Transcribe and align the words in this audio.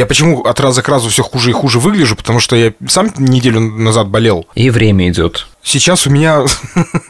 Я 0.00 0.06
почему 0.06 0.40
от 0.44 0.58
раза 0.60 0.80
к 0.80 0.88
разу 0.88 1.10
все 1.10 1.22
хуже 1.22 1.50
и 1.50 1.52
хуже 1.52 1.78
выгляжу? 1.78 2.16
Потому 2.16 2.40
что 2.40 2.56
я 2.56 2.72
сам 2.88 3.12
неделю 3.18 3.60
назад 3.60 4.08
болел. 4.08 4.46
И 4.54 4.70
время 4.70 5.10
идет. 5.10 5.46
Сейчас 5.62 6.06
у 6.06 6.10
меня 6.10 6.44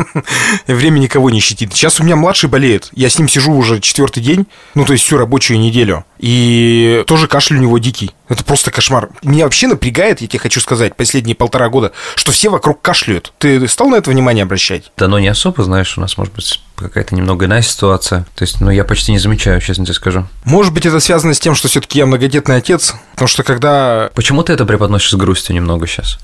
время 0.66 0.98
никого 0.98 1.30
не 1.30 1.40
щитит. 1.40 1.72
Сейчас 1.72 2.00
у 2.00 2.04
меня 2.04 2.16
младший 2.16 2.48
болеет. 2.48 2.88
Я 2.92 3.08
с 3.08 3.18
ним 3.18 3.28
сижу 3.28 3.52
уже 3.52 3.80
четвертый 3.80 4.22
день, 4.22 4.46
ну 4.74 4.84
то 4.84 4.92
есть 4.92 5.04
всю 5.04 5.18
рабочую 5.18 5.60
неделю. 5.60 6.04
И 6.18 7.04
тоже 7.06 7.28
кашель 7.28 7.56
у 7.56 7.60
него 7.60 7.78
дикий. 7.78 8.10
Это 8.28 8.44
просто 8.44 8.70
кошмар. 8.70 9.08
Меня 9.22 9.44
вообще 9.44 9.66
напрягает, 9.66 10.20
я 10.20 10.28
тебе 10.28 10.38
хочу 10.38 10.60
сказать, 10.60 10.96
последние 10.96 11.34
полтора 11.34 11.68
года, 11.68 11.92
что 12.16 12.32
все 12.32 12.48
вокруг 12.50 12.82
кашляют. 12.82 13.32
Ты 13.38 13.66
стал 13.68 13.88
на 13.88 13.96
это 13.96 14.10
внимание 14.10 14.42
обращать? 14.42 14.92
Да, 14.96 15.08
но 15.08 15.18
не 15.18 15.28
особо, 15.28 15.62
знаешь, 15.62 15.96
у 15.96 16.00
нас 16.00 16.18
может 16.18 16.34
быть 16.34 16.60
какая-то 16.76 17.14
немного 17.14 17.46
иная 17.46 17.62
ситуация. 17.62 18.26
То 18.34 18.42
есть, 18.42 18.60
ну, 18.60 18.70
я 18.70 18.84
почти 18.84 19.12
не 19.12 19.18
замечаю, 19.18 19.60
честно 19.60 19.84
тебе 19.84 19.94
скажу. 19.94 20.26
Может 20.44 20.72
быть, 20.72 20.86
это 20.86 21.00
связано 21.00 21.34
с 21.34 21.40
тем, 21.40 21.54
что 21.54 21.68
все-таки 21.68 21.98
я 21.98 22.06
многодетный 22.06 22.56
отец, 22.56 22.94
потому 23.12 23.28
что 23.28 23.42
когда... 23.42 24.10
Почему 24.14 24.42
ты 24.42 24.52
это 24.52 24.64
преподносишь 24.64 25.10
с 25.10 25.14
грустью 25.14 25.54
немного 25.54 25.86
сейчас? 25.86 26.18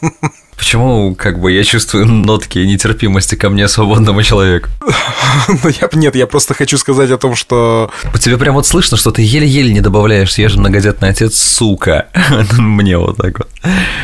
Почему, 0.62 1.16
как 1.16 1.40
бы, 1.40 1.50
я 1.50 1.64
чувствую 1.64 2.06
нотки 2.06 2.60
нетерпимости 2.60 3.34
ко 3.34 3.50
мне, 3.50 3.66
свободному 3.66 4.22
человеку? 4.22 4.68
Ну, 5.48 5.70
нет, 5.94 6.14
я 6.14 6.28
просто 6.28 6.54
хочу 6.54 6.78
сказать 6.78 7.10
о 7.10 7.18
том, 7.18 7.34
что... 7.34 7.90
По 8.12 8.18
тебе 8.20 8.38
прям 8.38 8.54
вот 8.54 8.64
слышно, 8.64 8.96
что 8.96 9.10
ты 9.10 9.22
еле-еле 9.22 9.72
не 9.72 9.80
добавляешь, 9.80 10.38
я 10.38 10.48
же 10.48 10.60
многодетный 10.60 11.08
отец, 11.08 11.36
сука. 11.36 12.06
Мне 12.58 12.96
вот 12.96 13.16
так 13.16 13.40
вот. 13.40 13.48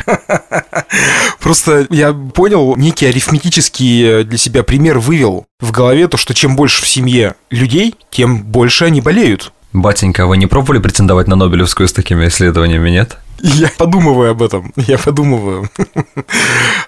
Просто 1.40 1.86
я 1.90 2.12
понял, 2.12 2.74
некий 2.74 3.06
арифметический 3.06 4.24
для 4.24 4.36
себя 4.36 4.64
пример 4.64 4.98
вывел 4.98 5.46
в 5.60 5.70
голове 5.70 6.08
то, 6.08 6.16
что 6.16 6.34
чем 6.34 6.56
больше 6.56 6.82
в 6.82 6.88
семье 6.88 7.36
людей, 7.50 7.94
тем 8.10 8.42
больше 8.42 8.84
они 8.84 9.00
болеют. 9.00 9.52
Батенька, 9.72 10.26
вы 10.26 10.36
не 10.36 10.48
пробовали 10.48 10.80
претендовать 10.80 11.28
на 11.28 11.36
Нобелевскую 11.36 11.86
с 11.86 11.92
такими 11.92 12.26
исследованиями, 12.26 12.90
нет? 12.90 13.16
Я 13.40 13.70
подумываю 13.76 14.30
об 14.32 14.42
этом, 14.42 14.72
я 14.76 14.98
подумываю. 14.98 15.70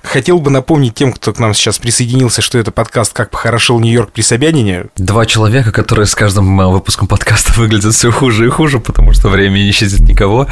Хотел 0.03 0.41
бы 0.41 0.51
напомнить 0.51 0.95
тем, 0.95 1.13
кто 1.13 1.33
к 1.33 1.39
нам 1.39 1.55
сейчас 1.55 1.79
присоединился, 1.79 2.43
что 2.43 2.59
это 2.59 2.71
подкаст 2.73 3.13
«Как 3.13 3.31
похорошел 3.31 3.79
Нью-Йорк 3.79 4.13
при 4.13 4.23
Собянине». 4.23 4.87
Два 4.97 5.27
человека, 5.27 5.73
которые 5.73 6.07
с 6.07 6.15
каждым 6.15 6.57
выпуском 6.73 7.07
подкаста 7.07 7.53
выглядят 7.57 7.95
все 7.95 8.11
хуже 8.11 8.47
и 8.47 8.51
хуже, 8.51 8.81
потому 8.81 9.13
что 9.13 9.29
время 9.29 9.55
не 9.55 9.69
ищет 9.69 10.01
никого. 10.01 10.47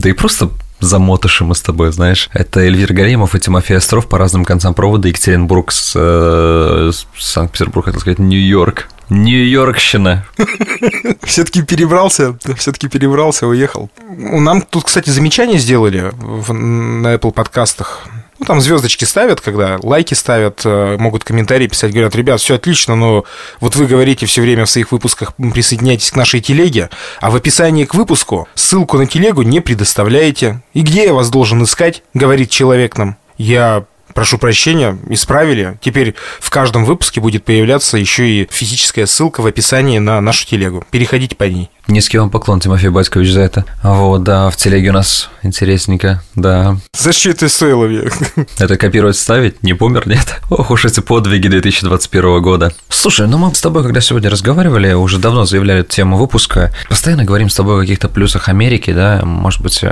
Да 0.00 0.08
и 0.08 0.12
просто 0.12 0.50
замотыши 0.80 1.44
мы 1.44 1.54
с 1.54 1.60
тобой, 1.60 1.92
знаешь. 1.92 2.28
Это 2.32 2.60
Эльвир 2.60 2.92
Галимов 2.92 3.34
и 3.34 3.40
Тимофей 3.40 3.76
Остров 3.76 4.08
по 4.08 4.18
разным 4.18 4.44
концам 4.44 4.74
провода, 4.74 5.08
Екатеринбург 5.08 5.72
с, 5.72 5.92
э, 5.94 6.90
с 6.92 7.06
Санкт-Петербург, 7.18 7.86
хотел 7.86 8.00
сказать, 8.00 8.18
Нью-Йорк. 8.18 8.88
Нью-Йоркщина. 9.10 10.24
Все-таки 11.24 11.62
перебрался, 11.62 12.36
все-таки 12.56 12.88
перебрался, 12.88 13.46
уехал. 13.46 13.90
Нам 14.08 14.62
тут, 14.62 14.84
кстати, 14.84 15.10
замечания 15.10 15.58
сделали 15.58 16.12
в, 16.12 16.52
на 16.52 17.14
Apple 17.14 17.32
подкастах. 17.32 18.06
Ну, 18.38 18.46
там 18.46 18.60
звездочки 18.60 19.04
ставят, 19.04 19.42
когда 19.42 19.78
лайки 19.82 20.14
ставят, 20.14 20.62
э, 20.64 20.96
могут 20.98 21.24
комментарии 21.24 21.66
писать, 21.66 21.92
говорят, 21.92 22.16
ребят, 22.16 22.40
все 22.40 22.54
отлично, 22.54 22.96
но 22.96 23.24
вот 23.60 23.76
вы 23.76 23.86
говорите 23.86 24.24
все 24.24 24.40
время 24.40 24.64
в 24.64 24.70
своих 24.70 24.92
выпусках, 24.92 25.34
присоединяйтесь 25.36 26.10
к 26.10 26.16
нашей 26.16 26.40
телеге, 26.40 26.88
а 27.20 27.30
в 27.30 27.36
описании 27.36 27.84
к 27.84 27.94
выпуску 27.94 28.48
ссылку 28.54 28.96
на 28.96 29.06
телегу 29.06 29.42
не 29.42 29.60
предоставляете. 29.60 30.62
И 30.72 30.80
где 30.80 31.04
я 31.04 31.12
вас 31.12 31.28
должен 31.28 31.62
искать, 31.62 32.02
говорит 32.14 32.48
человек 32.48 32.96
нам. 32.96 33.16
Я 33.36 33.84
прошу 34.14 34.38
прощения, 34.38 34.98
исправили. 35.08 35.78
Теперь 35.80 36.14
в 36.40 36.50
каждом 36.50 36.84
выпуске 36.84 37.20
будет 37.20 37.44
появляться 37.44 37.96
еще 37.96 38.28
и 38.28 38.48
физическая 38.50 39.06
ссылка 39.06 39.40
в 39.40 39.46
описании 39.46 39.98
на 39.98 40.20
нашу 40.20 40.46
телегу. 40.46 40.84
Переходите 40.90 41.36
по 41.36 41.44
ней. 41.44 41.70
Низкий 41.90 42.18
вам 42.18 42.30
поклон, 42.30 42.60
Тимофей 42.60 42.88
Батькович, 42.88 43.32
за 43.32 43.40
это. 43.40 43.64
Вот, 43.82 44.22
да, 44.22 44.48
в 44.50 44.56
телеге 44.56 44.90
у 44.90 44.92
нас 44.92 45.28
интересненько, 45.42 46.22
да. 46.36 46.76
За 46.96 47.12
что 47.12 47.30
это 47.30 48.76
копировать 48.76 49.16
ставить? 49.16 49.60
Не 49.64 49.74
помер, 49.74 50.06
нет? 50.06 50.40
Ох 50.50 50.70
уж 50.70 50.84
эти 50.84 51.00
подвиги 51.00 51.48
2021 51.48 52.42
года. 52.42 52.72
Слушай, 52.88 53.26
ну 53.26 53.38
мы 53.38 53.52
с 53.52 53.60
тобой, 53.60 53.82
когда 53.82 54.00
сегодня 54.00 54.30
разговаривали, 54.30 54.92
уже 54.92 55.18
давно 55.18 55.46
заявляли 55.46 55.82
тему 55.82 56.16
выпуска, 56.16 56.72
постоянно 56.88 57.24
говорим 57.24 57.50
с 57.50 57.56
тобой 57.56 57.78
о 57.78 57.80
каких-то 57.80 58.08
плюсах 58.08 58.48
Америки, 58.48 58.92
да, 58.92 59.22
может 59.24 59.60
быть, 59.60 59.82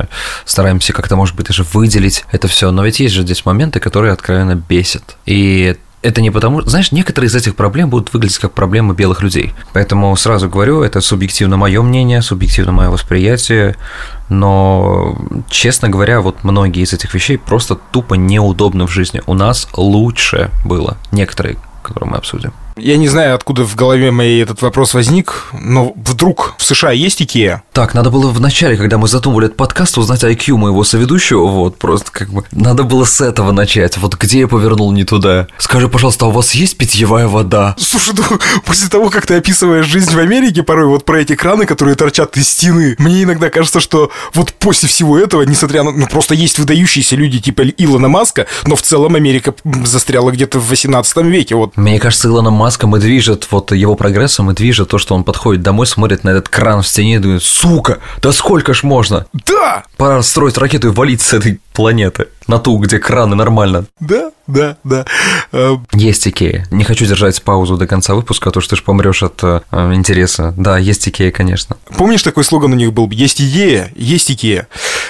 стараемся 0.45 0.93
как-то, 0.93 1.17
может 1.17 1.35
быть, 1.35 1.49
даже 1.49 1.65
выделить 1.65 2.25
это 2.31 2.47
все, 2.47 2.71
но 2.71 2.85
ведь 2.85 3.01
есть 3.01 3.15
же 3.15 3.23
здесь 3.23 3.45
моменты, 3.45 3.81
которые 3.81 4.13
откровенно 4.13 4.55
бесят. 4.55 5.17
И 5.27 5.77
это 6.03 6.21
не 6.21 6.31
потому... 6.31 6.63
Знаешь, 6.63 6.93
некоторые 6.93 7.29
из 7.29 7.35
этих 7.35 7.57
проблем 7.57 7.91
будут 7.91 8.13
выглядеть 8.13 8.39
как 8.39 8.53
проблемы 8.53 8.95
белых 8.95 9.23
людей. 9.23 9.53
Поэтому 9.73 10.15
сразу 10.17 10.49
говорю, 10.49 10.83
это 10.83 11.01
субъективно 11.01 11.57
мое 11.57 11.83
мнение, 11.83 12.23
субъективно 12.23 12.73
мое 12.73 12.91
восприятие, 12.91 13.77
но, 14.29 15.19
честно 15.51 15.89
говоря, 15.89 16.21
вот 16.21 16.45
многие 16.45 16.83
из 16.83 16.93
этих 16.93 17.15
вещей 17.15 17.39
просто 17.39 17.75
тупо 17.75 18.15
неудобны 18.15 18.87
в 18.87 18.91
жизни. 18.91 19.23
У 19.27 19.35
нас 19.35 19.69
лучше 19.77 20.51
было, 20.65 20.97
некоторые, 21.11 21.57
которые 21.83 22.11
мы 22.11 22.17
обсудим. 22.19 22.53
Я 22.79 22.97
не 22.97 23.09
знаю, 23.09 23.35
откуда 23.35 23.65
в 23.65 23.75
голове 23.75 24.11
моей 24.11 24.43
этот 24.43 24.63
вопрос 24.63 24.95
возник, 24.95 25.47
но 25.53 25.93
вдруг 25.97 26.55
в 26.59 26.65
США 26.65 26.93
есть 26.93 27.21
Икеа? 27.21 27.63
Так, 27.73 27.93
надо 27.95 28.11
было 28.11 28.29
в 28.31 28.41
начале, 28.41 28.77
когда 28.77 28.99
мы 28.99 29.09
задумывали 29.09 29.47
этот 29.47 29.57
подкаст, 29.57 29.99
узнать 29.99 30.23
IQ 30.23 30.57
моего 30.57 30.85
соведущего, 30.85 31.47
вот, 31.47 31.79
просто 31.79 32.13
как 32.13 32.31
бы, 32.31 32.45
надо 32.53 32.85
было 32.85 33.05
с 33.05 33.21
этого 33.21 33.51
начать, 33.51 33.99
вот 33.99 34.15
где 34.17 34.41
я 34.41 34.49
повернул 34.49 34.93
не 34.93 35.05
туда. 35.05 35.49
Скажи, 35.59 35.89
пожалуйста, 35.89 36.27
а 36.27 36.29
у 36.29 36.31
вас 36.31 36.53
есть 36.53 36.77
питьевая 36.79 37.27
вода? 37.27 37.75
Слушай, 37.79 38.15
ну, 38.17 38.39
после 38.65 38.89
того, 38.89 39.11
как 39.11 39.27
ты 39.27 39.35
описываешь 39.35 39.87
жизнь 39.87 40.15
в 40.15 40.19
Америке, 40.19 40.63
порой 40.63 40.87
вот 40.87 41.05
про 41.05 41.21
эти 41.21 41.35
краны, 41.35 41.67
которые 41.67 41.97
торчат 41.97 42.37
из 42.37 42.49
стены, 42.49 42.95
мне 42.99 43.25
иногда 43.25 43.51
кажется, 43.51 43.81
что 43.81 44.11
вот 44.35 44.53
после 44.53 44.89
всего 44.89 45.19
этого, 45.19 45.43
несмотря 45.43 45.83
на, 45.83 45.91
ну, 45.91 46.07
просто 46.07 46.35
есть 46.35 46.59
выдающиеся 46.59 47.17
люди 47.17 47.41
типа 47.41 47.63
Илона 47.63 48.09
Маска, 48.09 48.47
но 48.67 48.77
в 48.77 48.83
целом 48.83 49.17
Америка 49.17 49.55
застряла 49.85 50.31
где-то 50.31 50.61
в 50.61 50.69
18 50.69 51.17
веке, 51.25 51.57
вот. 51.57 51.77
Мне 51.77 51.99
кажется, 51.99 52.29
Илона 52.29 52.51
Маска 52.51 52.68
Маском 52.69 52.95
и 52.97 53.01
движет 53.01 53.49
вот 53.51 53.73
его 53.73 53.95
прогрессом 53.95 54.51
и 54.51 54.55
движет 54.55 54.91
то, 54.91 54.99
что 54.99 55.15
он 55.15 55.25
подходит 55.25 55.63
домой, 55.63 55.87
смотрит 55.87 56.23
на 56.23 56.29
этот 56.29 56.51
кран 56.51 56.83
в 56.83 56.87
стене 56.87 57.15
и 57.15 57.19
думает, 57.19 57.43
сука, 57.43 57.97
да 58.21 58.31
сколько 58.31 58.75
ж 58.75 58.83
можно? 58.83 59.25
Да! 59.47 59.85
Пора 59.97 60.21
строить 60.23 60.59
ракету 60.59 60.89
и 60.89 60.91
валить 60.91 61.23
с 61.23 61.33
этой 61.33 61.61
планеты. 61.79 62.27
На 62.49 62.59
ту, 62.59 62.77
где 62.79 62.99
краны 62.99 63.37
нормально. 63.37 63.85
Да, 64.01 64.33
да, 64.49 64.77
да. 64.83 65.05
Эм. 65.53 65.87
Есть 65.93 66.27
Икея. 66.27 66.67
Не 66.73 66.83
хочу 66.83 67.07
держать 67.07 67.41
паузу 67.41 67.77
до 67.77 67.87
конца 67.87 68.17
выпуска, 68.17 68.49
а 68.49 68.53
то 68.53 68.61
что 68.61 68.71
ты 68.71 68.77
же 68.77 68.83
помрешь 68.83 69.23
от 69.23 69.39
э, 69.45 69.61
интереса. 69.95 70.53
Да, 70.57 70.77
есть 70.77 71.09
Икея, 71.09 71.31
конечно. 71.31 71.77
Помнишь, 71.97 72.25
такой 72.25 72.43
слоган 72.43 72.73
у 72.73 72.75
них 72.75 72.93
был? 72.93 73.09
Есть 73.11 73.41
идея, 73.41 73.93
есть 73.95 74.29
Икея. 74.29 74.67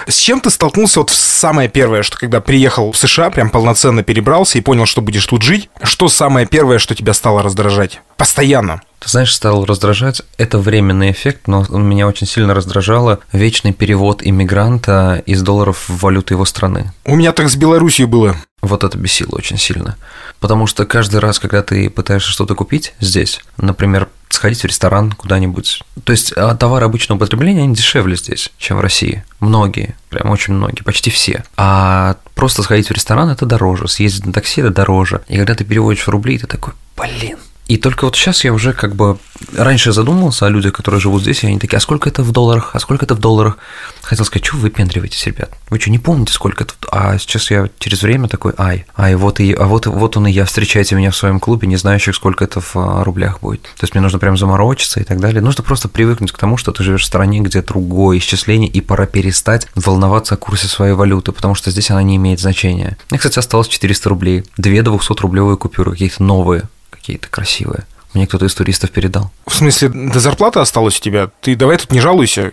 С 0.07 0.17
чем 0.17 0.41
ты 0.41 0.51
столкнулся 0.51 1.01
вот 1.01 1.09
самое 1.09 1.71
первое, 1.71 2.03
что 2.03 2.19
когда 2.19 2.43
приехал 2.43 2.93
в 2.93 2.99
США, 2.99 3.31
прям 3.31 3.49
полноценно 3.49 4.03
перебрался 4.03 4.59
и 4.59 4.61
понял, 4.61 4.85
что 4.85 5.01
будешь 5.01 5.25
тут 5.25 5.41
жить? 5.41 5.71
Что 5.83 6.09
самое 6.09 6.47
первое, 6.47 6.79
что 6.79 6.95
тебя 6.95 7.15
стало 7.15 7.43
раздражать? 7.43 8.03
Постоянно. 8.19 8.83
Ты 9.01 9.09
знаешь, 9.09 9.35
стал 9.35 9.65
раздражать. 9.65 10.23
Это 10.39 10.59
временный 10.59 11.11
эффект, 11.13 11.47
но 11.47 11.65
меня 11.69 12.07
очень 12.07 12.27
сильно 12.27 12.55
раздражало. 12.55 13.21
Вечный 13.33 13.73
перевод 13.73 14.23
иммигранта 14.25 15.23
из 15.25 15.43
долларов 15.43 15.89
в 15.89 16.03
валюту 16.03 16.35
его 16.35 16.45
страны. 16.45 16.93
У 17.05 17.15
меня 17.15 17.33
так 17.33 17.49
с 17.49 17.57
Белоруссией 17.57 18.07
было. 18.07 18.37
Вот 18.61 18.83
это 18.83 18.99
бесило 18.99 19.37
очень 19.37 19.59
сильно. 19.59 19.97
Потому 20.41 20.67
что 20.67 20.85
каждый 20.85 21.21
раз, 21.21 21.39
когда 21.39 21.63
ты 21.63 21.91
пытаешься 21.91 22.31
что-то 22.31 22.55
купить 22.55 22.95
здесь, 23.01 23.41
например, 23.57 24.09
сходить 24.31 24.63
в 24.63 24.67
ресторан 24.67 25.13
куда-нибудь, 25.13 25.83
то 26.05 26.13
есть 26.13 26.33
а, 26.37 26.55
товары 26.55 26.87
обычного 26.87 27.19
потребления, 27.19 27.63
они 27.63 27.75
дешевле 27.75 28.17
здесь, 28.17 28.51
чем 28.59 28.77
в 28.77 28.81
России. 28.81 29.25
Многие, 29.41 29.97
прям 30.11 30.31
очень 30.31 30.55
многие, 30.55 30.83
почти 30.83 31.11
все. 31.11 31.45
А 31.57 32.17
просто 32.35 32.63
сходить 32.63 32.89
в 32.89 32.93
ресторан– 32.93 33.31
это 33.31 33.47
дороже, 33.47 33.89
съездить 33.89 34.27
на 34.27 34.33
такси– 34.33 34.61
это 34.63 34.71
дороже. 34.71 35.23
И 35.29 35.37
когда 35.37 35.55
ты 35.55 35.65
переводишь 35.65 36.07
в 36.07 36.09
рубли, 36.09 36.39
ты 36.39 36.47
такой, 36.47 36.75
блин, 36.97 37.39
и 37.69 37.77
только 37.77 38.07
вот 38.07 38.17
сейчас 38.17 38.45
я 38.45 38.53
уже 38.55 38.73
как 38.73 38.97
бы 38.97 39.19
раньше 39.55 39.93
задумывался 39.93 40.47
о 40.47 40.49
людях, 40.49 40.73
которые 40.73 41.01
живут 41.01 41.21
здесь, 41.23 41.45
и 41.45 41.47
они 41.47 41.59
такие, 41.59 41.77
а 41.77 41.81
сколько 41.81 42.09
это 42.09 42.23
в 42.23 42.33
долларах, 42.33 42.71
а 42.73 42.81
сколько 42.81 43.05
это 43.05 43.15
в 43.15 43.19
долларах? 43.19 43.59
Хотел 44.01 44.25
сказать, 44.25 44.45
что 44.47 44.57
вы 44.57 44.63
выпендриваетесь, 44.63 45.27
ребят? 45.27 45.51
Вы 45.69 45.79
что, 45.79 45.91
не 45.91 45.99
помните, 45.99 46.33
сколько 46.33 46.65
это? 46.65 46.75
А 46.91 47.19
сейчас 47.19 47.51
я 47.51 47.69
через 47.79 48.03
время 48.03 48.27
такой, 48.29 48.55
ай, 48.57 48.87
ай, 48.97 49.17
вот 49.17 49.39
и, 49.41 49.53
а 49.53 49.67
вот, 49.67 49.87
вот 49.87 50.17
он 50.17 50.27
и 50.27 50.33
я, 50.33 50.47
встречайте 50.47 50.95
меня 50.95 51.11
в 51.11 51.17
своем 51.17 51.41
клубе, 51.41 51.69
не 51.69 51.77
знающих, 51.77 52.15
сколько 52.15 52.43
это 52.43 52.63
в 52.63 52.75
а, 52.75 53.05
рублях 53.05 53.41
будет. 53.41 53.63
То 53.63 53.83
есть 53.83 53.95
мне 53.95 54.01
нужно 54.01 54.19
прям 54.19 54.39
заморочиться 54.39 55.01
и 55.01 55.05
так 55.05 55.21
далее. 55.21 55.43
Нужно 55.43 55.63
просто 55.63 55.89
привыкнуть 55.89 56.33
к 56.33 56.39
тому, 56.39 56.57
что 56.57 56.73
ты 56.73 56.83
живешь 56.83 57.03
в 57.03 57.07
стране, 57.07 57.41
где 57.41 57.61
другое 57.61 58.17
исчисление, 58.17 58.71
и 58.71 58.81
пора 58.81 59.05
перестать 59.05 59.69
волноваться 59.75 60.35
о 60.35 60.39
курсе 60.39 60.69
своей 60.69 60.95
валюты, 60.95 61.33
потому 61.33 61.55
что 61.55 61.71
здесь 61.71 61.91
она 61.91 62.03
не 62.03 62.17
имеет 62.17 62.41
значения. 62.41 62.97
Мне, 63.11 63.19
кстати, 63.19 63.39
осталось 63.39 63.69
400 63.69 64.09
рублей, 64.09 64.45
две 64.57 64.79
200-рублевые 64.79 65.59
купюры, 65.59 65.93
какие-то 65.93 66.23
новые, 66.23 66.63
какие-то 67.09 67.29
красивые. 67.29 67.87
Мне 68.13 68.27
кто-то 68.27 68.45
из 68.45 68.55
туристов 68.55 68.91
передал. 68.91 69.33
В 69.47 69.55
смысле, 69.55 69.89
до 69.89 70.21
зарплаты 70.21 70.61
осталось 70.61 70.99
у 70.99 71.01
тебя? 71.03 71.31
Ты 71.41 71.57
давай 71.57 71.79
тут 71.79 71.91
не 71.91 72.01
жалуйся. 72.01 72.53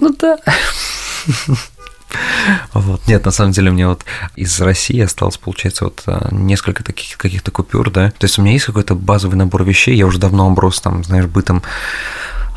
Ну 0.00 0.14
да. 0.18 0.38
Вот. 2.72 3.06
Нет, 3.06 3.24
на 3.24 3.30
самом 3.30 3.52
деле, 3.52 3.70
мне 3.70 3.86
вот 3.86 4.04
из 4.34 4.60
России 4.60 5.00
осталось, 5.00 5.36
получается, 5.36 5.84
вот 5.84 6.02
а, 6.06 6.28
несколько 6.30 6.82
таких 6.82 7.18
каких-то 7.18 7.50
купюр, 7.50 7.90
да. 7.90 8.10
То 8.12 8.24
есть 8.24 8.38
у 8.38 8.42
меня 8.42 8.52
есть 8.52 8.64
какой-то 8.64 8.94
базовый 8.94 9.36
набор 9.36 9.64
вещей, 9.64 9.94
я 9.94 10.06
уже 10.06 10.18
давно 10.18 10.46
оброс 10.46 10.80
там, 10.80 11.04
знаешь, 11.04 11.26
бытом 11.26 11.62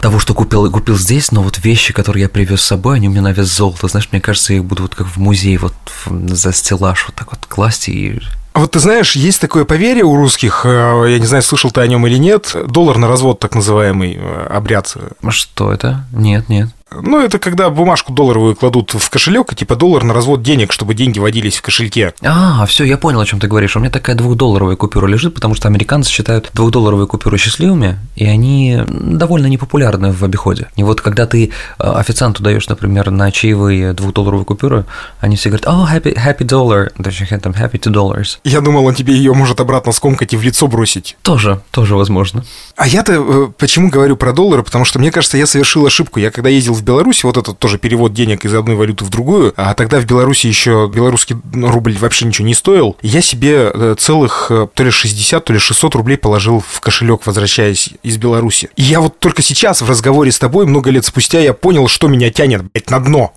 того, 0.02 0.20
что 0.20 0.34
купил, 0.34 0.72
купил 0.72 0.98
здесь, 0.98 1.32
но 1.32 1.44
вот 1.44 1.60
вещи, 1.64 1.94
которые 1.94 2.24
я 2.24 2.30
привез 2.30 2.62
с 2.62 2.68
собой, 2.68 2.96
они 2.96 3.08
у 3.08 3.12
меня 3.12 3.22
на 3.22 3.34
вес 3.34 3.48
золота. 3.48 3.88
Знаешь, 3.88 4.10
мне 4.12 4.22
кажется, 4.22 4.54
я 4.54 4.60
их 4.60 4.66
буду 4.66 4.84
вот 4.84 4.96
как 4.96 5.08
в 5.08 5.18
музей 5.18 5.58
вот 5.58 5.74
за 6.06 6.54
стеллаж 6.54 7.06
вот 7.08 7.16
так 7.16 7.32
вот 7.32 7.46
класть 7.46 7.90
и 7.90 8.22
вот 8.54 8.72
ты 8.72 8.80
знаешь, 8.80 9.16
есть 9.16 9.40
такое 9.40 9.66
поверье 9.66 10.04
у 10.04 10.16
русских, 10.16 10.66
э, 10.66 11.06
я 11.10 11.20
не 11.20 11.26
знаю, 11.26 11.44
слышал 11.44 11.72
ты 11.72 11.82
о 11.82 11.88
нем 11.88 12.06
или 12.08 12.18
нет, 12.18 12.56
доллар 12.68 12.98
на 12.98 13.08
развод, 13.08 13.40
так 13.40 13.56
называемый 13.56 14.18
э, 14.20 14.48
обряд. 14.50 14.96
Что 15.30 15.72
это? 15.72 16.06
Нет, 16.12 16.50
нет. 16.50 16.70
Ну, 16.94 17.22
это 17.22 17.40
когда 17.40 17.70
бумажку 17.70 18.12
долларовую 18.12 18.56
кладут 18.56 18.94
в 18.94 19.10
кошелек, 19.10 19.54
и 19.54 19.56
типа 19.56 19.76
доллар 19.76 20.04
на 20.04 20.14
развод 20.14 20.44
денег, 20.44 20.74
чтобы 20.74 20.94
деньги 20.94 21.20
водились 21.20 21.58
в 21.58 21.62
кошельке. 21.62 22.14
А, 22.22 22.66
все, 22.66 22.84
я 22.84 22.98
понял, 22.98 23.22
о 23.22 23.26
чем 23.26 23.40
ты 23.40 23.48
говоришь. 23.48 23.76
У 23.78 23.80
меня 23.80 23.90
такая 23.90 24.16
двухдолларовая 24.16 24.76
купюра 24.76 25.08
лежит, 25.08 25.34
потому 25.34 25.56
что 25.56 25.70
американцы 25.70 26.12
считают 26.12 26.50
двухдолларовые 26.54 27.08
купюры 27.08 27.38
счастливыми, 27.38 27.98
и 28.16 28.26
они 28.26 28.82
довольно 28.88 29.48
непопулярны 29.48 30.12
в 30.12 30.24
обиходе. 30.24 30.68
И 30.76 30.84
вот 30.84 31.00
когда 31.00 31.26
ты 31.26 31.52
э, 31.80 31.84
официанту 31.84 32.44
даешь, 32.44 32.68
например, 32.68 33.10
на 33.10 33.32
чаевые 33.32 33.94
двухдолларовую 33.94 34.46
купюру, 34.46 34.86
они 35.22 35.38
все 35.38 35.50
говорят, 35.50 35.68
о, 35.68 35.88
oh, 35.88 35.96
happy, 35.96 36.14
happy 36.14 36.46
dollar, 36.46 36.92
даже 36.98 37.26
там 37.40 37.54
happy 37.54 37.80
two 37.80 37.94
dollars. 37.94 38.40
Я 38.44 38.60
думал, 38.60 38.86
он 38.86 38.96
тебе 38.96 39.16
ее 39.16 39.34
может 39.34 39.62
обратно 39.62 39.94
скомкать 39.94 40.34
и 40.34 40.38
в 40.38 40.44
лицо 40.44 40.68
бросить. 40.68 41.16
Тоже, 41.22 41.62
тоже 41.72 41.96
возможно. 41.96 42.44
А 42.76 42.86
я-то 42.86 43.14
э, 43.14 43.48
почему 43.58 43.90
говорю 43.90 44.18
про 44.18 44.34
доллары? 44.34 44.64
Потому 44.64 44.84
что 44.84 45.00
мне 45.00 45.12
кажется, 45.12 45.38
я 45.38 45.46
совершил 45.46 45.86
ошибку. 45.86 46.20
Я 46.20 46.32
когда 46.32 46.50
ездил 46.50 46.74
в 46.74 46.81
Беларусь, 46.82 47.24
вот 47.24 47.38
этот 47.38 47.60
тоже 47.60 47.78
перевод 47.78 48.14
денег 48.14 48.46
из 48.46 48.54
одной 48.54 48.76
валюты 48.76 49.06
в 49.06 49.10
другую, 49.10 49.54
а 49.58 49.74
тогда 49.74 50.00
в 50.00 50.06
Беларуси 50.06 50.48
еще 50.48 50.90
белорусский 50.94 51.36
рубль 51.54 51.98
вообще 51.98 52.26
ничего 52.26 52.48
не 52.48 52.54
стоил, 52.54 52.98
я 53.02 53.22
себе 53.22 53.72
э, 53.74 53.96
целых 53.98 54.48
э, 54.50 54.68
то 54.74 54.84
ли 54.84 54.92
60, 54.92 55.44
то 55.44 55.54
ли 55.54 55.60
600 55.60 55.96
рублей 55.96 56.18
положил 56.18 56.64
в 56.66 56.82
кошелек, 56.82 57.26
возвращаясь 57.26 57.90
из 58.04 58.18
Беларуси. 58.18 58.70
И 58.76 58.84
я 58.84 59.00
вот 59.00 59.20
только 59.20 59.42
сейчас 59.42 59.82
в 59.82 59.90
разговоре 59.90 60.32
с 60.32 60.40
тобой, 60.40 60.66
много 60.66 60.90
лет 60.90 61.06
спустя, 61.06 61.40
я 61.40 61.54
понял, 61.54 61.88
что 61.88 62.08
меня 62.08 62.30
тянет, 62.32 62.64
блядь, 62.72 62.90
на 62.90 63.00
дно. 63.00 63.34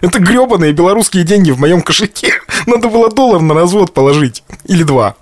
Это 0.00 0.18
гребаные 0.20 0.72
белорусские 0.72 1.24
деньги 1.24 1.50
в 1.50 1.58
моем 1.58 1.82
кошельке. 1.82 2.32
Надо 2.66 2.88
было 2.88 3.10
доллар 3.10 3.40
на 3.40 3.54
развод 3.54 3.92
положить. 3.92 4.42
Или 4.64 4.82
два. 4.82 5.16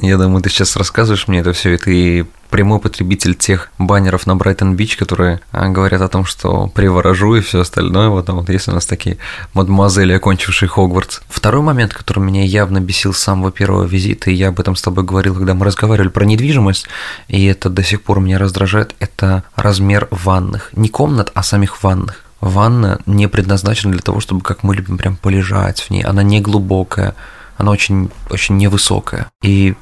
Я 0.00 0.18
думаю, 0.18 0.42
ты 0.42 0.50
сейчас 0.50 0.76
рассказываешь 0.76 1.28
мне 1.28 1.38
это 1.38 1.52
все, 1.52 1.74
и 1.74 1.76
ты 1.76 2.26
прямой 2.50 2.78
потребитель 2.78 3.34
тех 3.34 3.70
баннеров 3.78 4.26
на 4.26 4.36
Брайтон-Бич, 4.36 4.96
которые 4.96 5.40
а, 5.50 5.68
говорят 5.68 6.00
о 6.02 6.08
том, 6.08 6.24
что 6.24 6.68
приворожу 6.68 7.34
и 7.34 7.40
все 7.40 7.60
остальное. 7.60 8.08
Вот, 8.08 8.28
а 8.28 8.32
вот 8.32 8.48
есть 8.48 8.68
у 8.68 8.72
нас 8.72 8.86
такие 8.86 9.18
мадемуазели, 9.54 10.12
окончившие 10.12 10.68
Хогвартс. 10.68 11.20
Второй 11.28 11.62
момент, 11.62 11.92
который 11.92 12.20
меня 12.20 12.44
явно 12.44 12.80
бесил 12.80 13.12
с 13.12 13.18
самого 13.18 13.50
первого 13.50 13.84
визита, 13.84 14.30
и 14.30 14.34
я 14.34 14.48
об 14.48 14.60
этом 14.60 14.76
с 14.76 14.82
тобой 14.82 15.04
говорил, 15.04 15.34
когда 15.34 15.54
мы 15.54 15.66
разговаривали 15.66 16.08
про 16.08 16.24
недвижимость, 16.24 16.86
и 17.28 17.44
это 17.46 17.70
до 17.70 17.82
сих 17.82 18.02
пор 18.02 18.20
меня 18.20 18.38
раздражает, 18.38 18.94
это 19.00 19.42
размер 19.56 20.08
ванных. 20.10 20.70
Не 20.74 20.88
комнат, 20.88 21.30
а 21.34 21.42
самих 21.42 21.82
ванных. 21.82 22.23
Ванна 22.44 23.00
не 23.06 23.26
предназначена 23.26 23.92
для 23.92 24.02
того, 24.02 24.20
чтобы, 24.20 24.42
как 24.42 24.62
мы 24.62 24.74
любим, 24.74 24.98
прям 24.98 25.16
полежать 25.16 25.80
в 25.80 25.90
ней. 25.90 26.02
Она 26.02 26.22
не 26.22 26.40
глубокая, 26.40 27.14
она 27.56 27.70
очень, 27.70 28.10
очень 28.30 28.58
невысокая. 28.58 29.30
И 29.42 29.74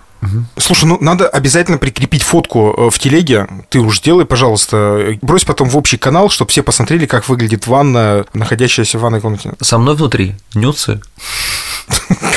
Слушай, 0.57 0.85
ну 0.85 0.99
надо 1.01 1.29
обязательно 1.29 1.79
прикрепить 1.79 2.23
фотку 2.23 2.73
э, 2.77 2.91
в 2.91 2.99
телеге. 3.01 3.49
Ты 3.71 3.81
уж 3.81 4.01
делай, 4.01 4.25
пожалуйста. 4.25 5.19
Брось 5.21 5.45
потом 5.45 5.69
в 5.69 5.77
общий 5.77 5.97
канал, 5.97 6.31
чтобы 6.31 6.53
все 6.53 6.63
посмотрели, 6.63 7.07
как 7.07 7.29
выглядит 7.29 7.67
ванна, 7.67 8.25
находящаяся 8.33 8.99
в 8.99 9.01
ванной 9.01 9.21
комнате. 9.21 9.55
Со 9.61 9.79
мной 9.79 9.97
внутри 9.97 10.37
нюцы. 10.55 11.01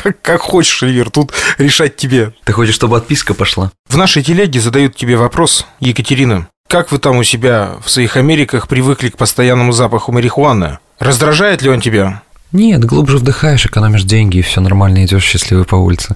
Как, 0.01 0.19
как 0.23 0.41
хочешь, 0.41 0.81
Ривер, 0.81 1.11
тут 1.11 1.31
решать 1.59 1.95
тебе. 1.95 2.33
Ты 2.43 2.53
хочешь, 2.53 2.73
чтобы 2.73 2.97
отписка 2.97 3.35
пошла? 3.35 3.71
В 3.87 3.97
нашей 3.97 4.23
телеге 4.23 4.59
задают 4.59 4.95
тебе 4.95 5.15
вопрос, 5.15 5.67
Екатерина. 5.79 6.47
Как 6.67 6.91
вы 6.91 6.97
там 6.97 7.17
у 7.17 7.23
себя 7.23 7.73
в 7.83 7.91
своих 7.91 8.17
Америках 8.17 8.67
привыкли 8.67 9.09
к 9.09 9.17
постоянному 9.17 9.71
запаху 9.71 10.11
марихуаны? 10.11 10.79
Раздражает 10.97 11.61
ли 11.61 11.69
он 11.69 11.79
тебя? 11.79 12.23
Нет, 12.51 12.83
глубже 12.83 13.17
вдыхаешь, 13.17 13.67
экономишь 13.67 14.03
деньги, 14.03 14.37
и 14.37 14.41
все 14.41 14.61
нормально, 14.61 15.05
идешь 15.05 15.23
счастливый 15.23 15.65
по 15.65 15.75
улице. 15.75 16.15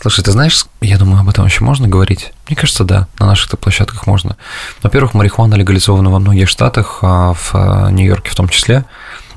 Слушай, 0.00 0.24
ты 0.24 0.32
знаешь, 0.32 0.66
я 0.80 0.98
думаю, 0.98 1.20
об 1.20 1.28
этом 1.28 1.44
еще 1.46 1.62
можно 1.62 1.86
говорить? 1.86 2.32
Мне 2.48 2.56
кажется, 2.56 2.82
да, 2.82 3.06
на 3.20 3.26
наших-то 3.26 3.56
площадках 3.56 4.08
можно. 4.08 4.36
Во-первых, 4.82 5.14
марихуана 5.14 5.54
легализована 5.54 6.10
во 6.10 6.18
многих 6.18 6.48
штатах, 6.48 6.98
а 7.02 7.34
в 7.34 7.50
а, 7.54 7.90
Нью-Йорке 7.90 8.30
в 8.30 8.34
том 8.34 8.48
числе. 8.48 8.84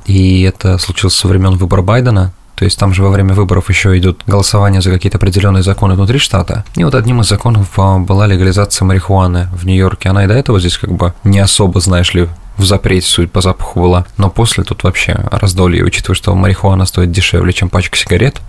И 0.06 0.42
это 0.42 0.80
случилось 0.80 1.16
со 1.16 1.28
времен 1.28 1.56
выбора 1.56 1.84
Байдена, 1.84 2.34
то 2.62 2.66
есть 2.66 2.78
там 2.78 2.94
же 2.94 3.02
во 3.02 3.10
время 3.10 3.34
выборов 3.34 3.70
еще 3.70 3.98
идет 3.98 4.22
голосование 4.28 4.84
за 4.84 4.92
какие-то 4.92 5.18
определенные 5.18 5.64
законы 5.64 5.96
внутри 5.96 6.20
штата. 6.20 6.64
И 6.76 6.84
вот 6.84 6.94
одним 6.94 7.22
из 7.22 7.28
законов 7.28 7.70
а, 7.78 7.98
была 7.98 8.28
легализация 8.28 8.86
марихуаны 8.86 9.50
в 9.52 9.66
Нью-Йорке. 9.66 10.10
Она 10.10 10.26
и 10.26 10.28
до 10.28 10.36
этого 10.36 10.60
здесь 10.60 10.78
как 10.78 10.92
бы 10.92 11.12
не 11.24 11.40
особо, 11.40 11.80
знаешь 11.80 12.14
ли, 12.14 12.30
в 12.58 12.66
запрете, 12.66 13.08
суть 13.08 13.32
по 13.32 13.42
запаху 13.42 13.82
была. 13.82 14.06
Но 14.18 14.30
после 14.30 14.64
тут 14.64 14.84
вообще 14.84 15.14
раздолье, 15.32 15.84
учитывая, 15.84 16.16
что 16.16 16.36
марихуана 16.36 16.86
стоит 16.86 17.10
дешевле, 17.10 17.52
чем 17.52 17.68
пачка 17.68 17.98
сигарет, 17.98 18.40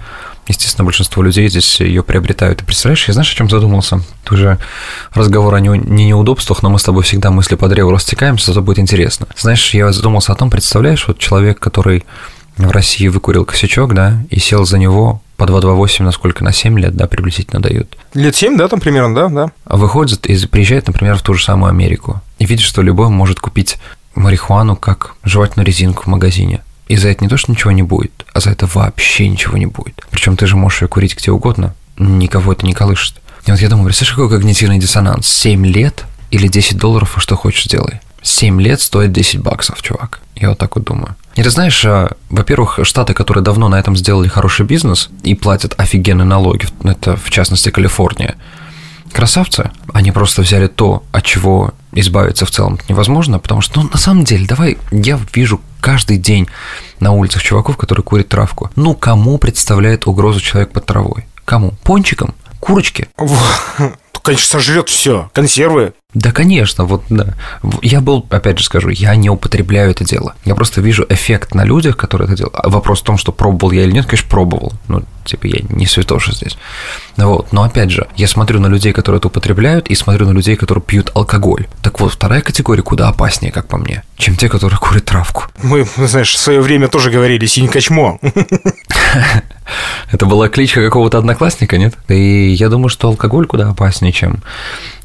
Естественно, 0.49 0.85
большинство 0.85 1.23
людей 1.23 1.49
здесь 1.49 1.81
ее 1.81 2.03
приобретают. 2.03 2.59
Ты 2.59 2.64
представляешь, 2.64 3.06
я 3.06 3.14
знаешь, 3.14 3.32
о 3.32 3.37
чем 3.37 3.49
задумался? 3.49 4.00
Ты 4.25 4.35
уже 4.35 4.59
разговор 5.14 5.55
о 5.55 5.61
не, 5.61 5.69
не 5.69 6.06
неудобствах, 6.06 6.64
но 6.64 6.69
мы 6.69 6.81
с 6.81 6.82
тобой 6.82 7.05
всегда 7.05 7.31
мысли 7.31 7.55
по 7.55 7.69
древу 7.69 7.93
растекаемся, 7.93 8.47
зато 8.47 8.61
будет 8.61 8.81
интересно. 8.81 9.29
Знаешь, 9.37 9.73
я 9.73 9.91
задумался 9.93 10.32
о 10.32 10.35
том, 10.35 10.50
представляешь, 10.50 11.06
вот 11.06 11.19
человек, 11.19 11.61
который 11.61 12.05
в 12.56 12.70
России 12.70 13.08
выкурил 13.08 13.44
косячок, 13.44 13.94
да, 13.94 14.22
и 14.31 14.38
сел 14.38 14.64
за 14.64 14.78
него 14.78 15.22
по 15.37 15.44
2,28, 15.44 16.02
насколько, 16.02 16.44
на 16.44 16.52
7 16.52 16.78
лет, 16.78 16.94
да, 16.94 17.06
приблизительно 17.06 17.60
дают. 17.60 17.96
Лет 18.14 18.37
7, 18.37 18.56
да, 18.56 18.69
там 18.69 18.81
примерно, 18.81 19.14
да, 19.14 19.28
да. 19.28 19.52
А 19.64 19.76
выходит 19.76 20.26
и 20.26 20.46
приезжает, 20.46 20.87
например, 20.87 21.16
в 21.16 21.22
ту 21.22 21.34
же 21.34 21.44
самую 21.44 21.70
Америку 21.70 22.20
и 22.38 22.44
видит, 22.44 22.64
что 22.64 22.82
любой 22.82 23.08
может 23.08 23.40
купить 23.40 23.78
марихуану 24.14 24.76
как 24.76 25.14
жевательную 25.25 25.66
резинку 25.66 26.04
в 26.04 26.06
магазине. 26.06 26.60
И 26.88 26.96
за 26.96 27.08
это 27.08 27.25
не 27.25 27.28
то, 27.28 27.37
что 27.37 27.50
ничего 27.50 27.72
не 27.72 27.82
будет, 27.82 28.26
а 28.34 28.40
за 28.40 28.50
это 28.50 28.66
вообще 28.66 29.28
ничего 29.28 29.56
не 29.56 29.66
будет. 29.66 30.04
Причем 30.10 30.37
ты 30.37 30.46
же 30.46 30.56
можешь 30.56 30.82
ее 30.82 30.88
курить 30.88 31.16
где 31.16 31.31
угодно, 31.31 31.75
никого 31.96 32.52
это 32.52 32.66
не 32.66 32.75
колышет. 32.75 33.14
И 33.46 33.50
вот 33.50 33.60
я 33.60 33.69
думаю, 33.69 33.87
представляешь, 33.87 34.14
какой 34.14 34.31
когнитивный 34.31 34.78
диссонанс? 34.78 35.26
7 35.26 35.66
лет 35.66 36.04
или 36.31 36.49
10 36.49 36.76
долларов, 36.76 37.16
и 37.16 37.20
что 37.20 37.34
хочешь 37.37 37.64
делай. 37.64 38.00
7 38.23 38.61
лет 38.61 38.81
стоит 38.81 39.13
10 39.13 39.41
баксов, 39.41 39.83
чувак. 39.83 40.21
Я 40.37 40.51
вот 40.51 40.59
так 40.59 40.77
вот 40.77 40.85
думаю. 40.85 41.17
И 41.35 41.43
ты 41.43 41.51
знаешь, 41.51 41.85
а, 41.85 42.13
во-первых, 42.31 42.81
штаты, 42.83 43.15
которые 43.15 43.43
давно 43.43 43.69
на 43.69 43.79
этом 43.79 43.97
сделали 43.97 44.29
хороший 44.29 44.67
бизнес 44.67 45.09
и 45.23 45.35
платят 45.35 45.75
офигенные 45.79 46.26
налоги, 46.26 46.67
это 46.85 47.17
в 47.17 47.31
частности 47.31 47.71
Калифорния, 47.71 48.37
красавцы, 49.12 49.71
они 49.93 50.12
просто 50.12 50.43
взяли 50.43 50.67
то, 50.67 51.05
от 51.12 51.25
чего 51.25 51.73
избавиться 51.93 52.47
в 52.47 52.50
целом 52.50 52.79
невозможно, 52.88 53.38
потому 53.38 53.61
что, 53.61 53.83
ну, 53.83 53.88
на 53.91 53.99
самом 53.99 54.25
деле, 54.25 54.47
давай, 54.47 54.79
я 54.91 55.19
вижу 55.35 55.61
каждый 55.81 56.19
день 56.19 56.49
на 57.00 57.12
улицах 57.12 57.43
чуваков, 57.43 57.76
которые 57.76 58.05
курят 58.05 58.29
травку. 58.29 58.71
Ну, 58.76 58.95
кому 58.95 59.38
представляет 59.38 60.07
угрозу 60.07 60.41
человек 60.41 60.73
под 60.73 60.87
травой? 60.87 61.26
Кому? 61.45 61.73
Пончикам? 61.83 62.35
Курочки? 62.61 63.09
Конечно, 64.23 64.47
сожрет 64.47 64.88
все. 64.88 65.31
Консервы. 65.35 65.95
Да, 66.14 66.31
конечно, 66.31 66.85
вот 66.85 67.04
да. 67.09 67.35
Я 67.81 68.00
был, 68.00 68.26
опять 68.28 68.59
же 68.59 68.64
скажу, 68.64 68.90
я 68.90 69.14
не 69.16 69.31
употребляю 69.31 69.92
это 69.92 70.04
дело. 70.04 70.35
Я 70.45 70.54
просто 70.54 70.83
вижу 70.83 71.07
эффект 71.09 71.54
на 71.54 71.64
людях, 71.64 71.97
которые 71.97 72.26
это 72.26 72.37
делают. 72.37 72.54
А 72.57 72.69
вопрос 72.69 73.00
в 73.00 73.04
том, 73.04 73.16
что 73.16 73.33
пробовал 73.33 73.73
я 73.73 73.85
или 73.85 73.92
нет, 73.92 74.04
конечно, 74.04 74.28
пробовал. 74.28 74.75
Ну, 74.88 75.02
типа, 75.25 75.47
я 75.47 75.61
не 75.71 75.87
святоша 75.87 76.33
здесь. 76.33 76.59
Вот. 77.16 77.52
Но 77.52 77.62
опять 77.62 77.90
же, 77.90 78.09
я 78.16 78.28
смотрю 78.28 78.61
на 78.61 78.66
людей, 78.66 78.92
которые 78.92 79.21
это 79.21 79.28
употребляют, 79.28 79.88
и 79.88 79.95
смотрю 79.95 80.26
на 80.26 80.33
людей, 80.33 80.57
которые 80.57 80.83
пьют 80.83 81.11
алкоголь. 81.14 81.66
Так 81.83 81.99
вот, 82.00 82.12
вторая 82.12 82.42
категория 82.42 82.83
куда 82.83 83.09
опаснее, 83.09 83.50
как 83.50 83.69
по 83.69 83.78
мне, 83.78 84.02
чем 84.19 84.37
те, 84.37 84.50
которые 84.50 84.78
курят 84.78 85.07
травку. 85.07 85.45
Мы, 85.62 85.87
знаешь, 85.97 86.35
в 86.35 86.38
свое 86.38 86.61
время 86.61 86.88
тоже 86.88 87.11
говорили 87.11 87.47
синькачмо. 87.47 88.19
Это 90.11 90.26
была 90.26 90.49
кличка 90.49 90.83
какого-то 90.83 91.19
одноклассника, 91.19 91.78
нет? 91.78 91.95
И 92.09 92.50
я 92.50 92.69
думаю, 92.69 92.88
что 92.88 93.09
алкоголь 93.09 93.47
куда 93.47 93.71
опаснее, 93.71 94.12
чем 94.12 94.42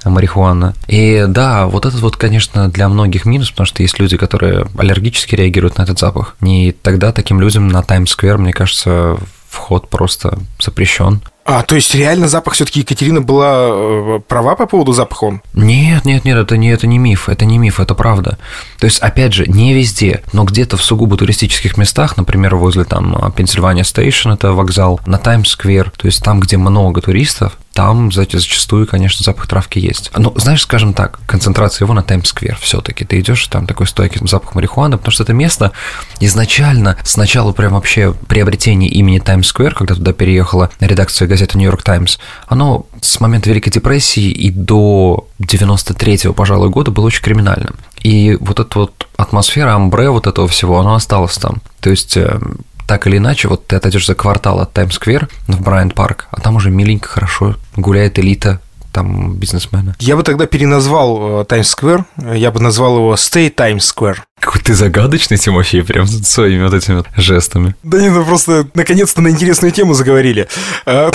марихуана. 0.10 0.74
И 0.88 1.26
да, 1.28 1.68
вот 1.68 1.86
этот 1.86 2.02
вот, 2.02 2.18
конечно, 2.18 2.70
для 2.70 2.90
многих 2.90 3.26
минус, 3.26 3.52
потому 3.52 3.66
что 3.66 3.84
есть 3.84 4.00
люди, 4.00 4.18
которые 4.18 4.68
аллергически 4.78 5.36
реагируют 5.36 5.78
на 5.78 5.84
этот 5.84 6.00
запах. 6.00 6.36
И 6.42 6.76
тогда 6.82 7.12
таким 7.12 7.42
людям 7.42 7.68
на 7.68 7.82
Таймс-сквер, 7.82 8.38
мне 8.38 8.54
кажется, 8.54 9.18
вход 9.50 9.90
просто 9.90 10.38
запрещен. 10.60 11.22
А, 11.50 11.64
то 11.64 11.76
есть 11.76 11.96
реально 11.96 12.28
запах 12.28 12.56
все-таки 12.56 12.82
Екатерина 12.82 13.22
была 13.22 13.70
э, 13.70 14.20
права 14.28 14.56
по 14.56 14.66
поводу 14.66 14.92
запаха? 14.92 15.40
Нет, 15.54 16.04
нет, 16.04 16.26
нет, 16.26 16.38
это 16.38 16.58
не, 16.58 16.70
это 16.70 16.88
не 16.88 16.98
миф, 16.98 17.30
это 17.30 17.46
не 17.46 17.58
миф, 17.58 17.80
это 17.80 17.96
правда. 17.96 18.38
То 18.80 18.86
есть, 18.86 19.00
опять 19.00 19.32
же, 19.32 19.48
не 19.48 19.74
везде, 19.74 20.24
но 20.34 20.44
где-то 20.44 20.76
в 20.76 20.84
сугубо 20.84 21.16
туристических 21.16 21.78
местах, 21.78 22.18
например, 22.18 22.58
возле 22.58 22.84
там 22.84 23.32
Пенсильвания 23.34 23.86
Стейшн, 23.86 24.32
это 24.32 24.52
вокзал, 24.52 25.00
на 25.06 25.18
Таймс-сквер, 25.18 25.94
то 25.96 26.08
есть 26.08 26.22
там, 26.22 26.42
где 26.42 26.58
много 26.58 27.00
туристов, 27.00 27.58
там 27.78 28.12
зачастую, 28.12 28.88
конечно, 28.88 29.24
запах 29.24 29.46
травки 29.46 29.78
есть. 29.78 30.10
Но, 30.18 30.34
знаешь, 30.36 30.64
скажем 30.64 30.96
так, 30.96 31.20
концентрация 31.28 31.86
его 31.86 31.94
на 31.94 32.02
Таймс-сквер 32.02 32.58
все-таки. 32.60 33.06
Ты 33.06 33.20
идешь, 33.20 33.46
там 33.46 33.68
такой 33.68 33.86
стойкий 33.86 34.20
запах 34.28 34.56
марихуаны, 34.56 34.98
потому 34.98 35.12
что 35.12 35.22
это 35.22 35.34
место 35.34 35.74
изначально, 36.20 36.98
сначала 37.04 37.52
прям 37.52 37.74
вообще 37.74 38.16
приобретение 38.28 38.90
имени 38.90 39.20
Таймс-сквер, 39.20 39.76
когда 39.76 39.94
туда 39.94 40.12
переехала 40.12 40.72
редакция 40.80 41.28
газеты 41.28 41.60
Нью-Йорк 41.60 41.84
Таймс, 41.84 42.18
оно 42.48 42.88
с 43.00 43.20
момента 43.20 43.52
Великой 43.52 43.70
депрессии 43.70 44.32
и 44.32 44.50
до 44.50 45.28
93-го, 45.40 46.34
пожалуй, 46.34 46.72
года 46.72 46.90
было 46.90 47.06
очень 47.06 47.22
криминальным. 47.22 47.76
И 48.02 48.40
вот 48.42 48.60
эта 48.60 48.80
вот 48.80 49.06
атмосфера 49.18 49.76
амбре 49.76 50.10
вот 50.10 50.26
этого 50.26 50.48
всего, 50.48 50.80
она 50.80 50.96
осталась 50.96 51.38
там. 51.38 51.58
То 51.80 51.92
есть 51.92 52.18
э, 52.18 52.40
так 52.88 53.06
или 53.06 53.17
иначе, 53.17 53.50
вот 53.50 53.67
ты 53.67 53.75
отойдешь 53.75 54.08
за 54.08 54.15
квартал 54.15 54.60
от 54.62 54.74
Таймс-сквер 54.74 55.27
в 55.48 55.62
Брайан 55.62 55.91
Парк, 55.91 56.27
а 56.32 56.39
там 56.39 56.56
уже 56.56 56.72
миленько, 56.72 57.10
хорошо 57.10 57.56
гуляет 57.75 58.17
элита, 58.17 58.62
там 58.94 59.36
бизнесмены. 59.36 59.94
Я 60.00 60.15
бы 60.15 60.24
тогда 60.24 60.48
переназвал 60.48 61.44
Таймс-сквер, 61.44 62.06
я 62.34 62.50
бы 62.50 62.60
назвал 62.60 62.98
его 62.98 63.13
Stay 63.13 63.53
Times 63.53 63.79
Square. 63.79 64.20
Какой 64.39 64.62
ты 64.62 64.74
загадочный, 64.75 65.38
Тимофей, 65.38 65.84
прям 65.84 66.06
своими 66.08 66.63
вот 66.63 66.74
этими 66.74 66.98
вот 66.98 67.08
жестами. 67.15 67.75
Да 67.84 68.00
не, 68.00 68.10
ну 68.10 68.24
просто 68.24 68.67
наконец-то 68.75 69.22
на 69.22 69.29
интересную 69.29 69.72
тему 69.72 69.94
заговорили. 69.94 70.48
А, 70.86 71.10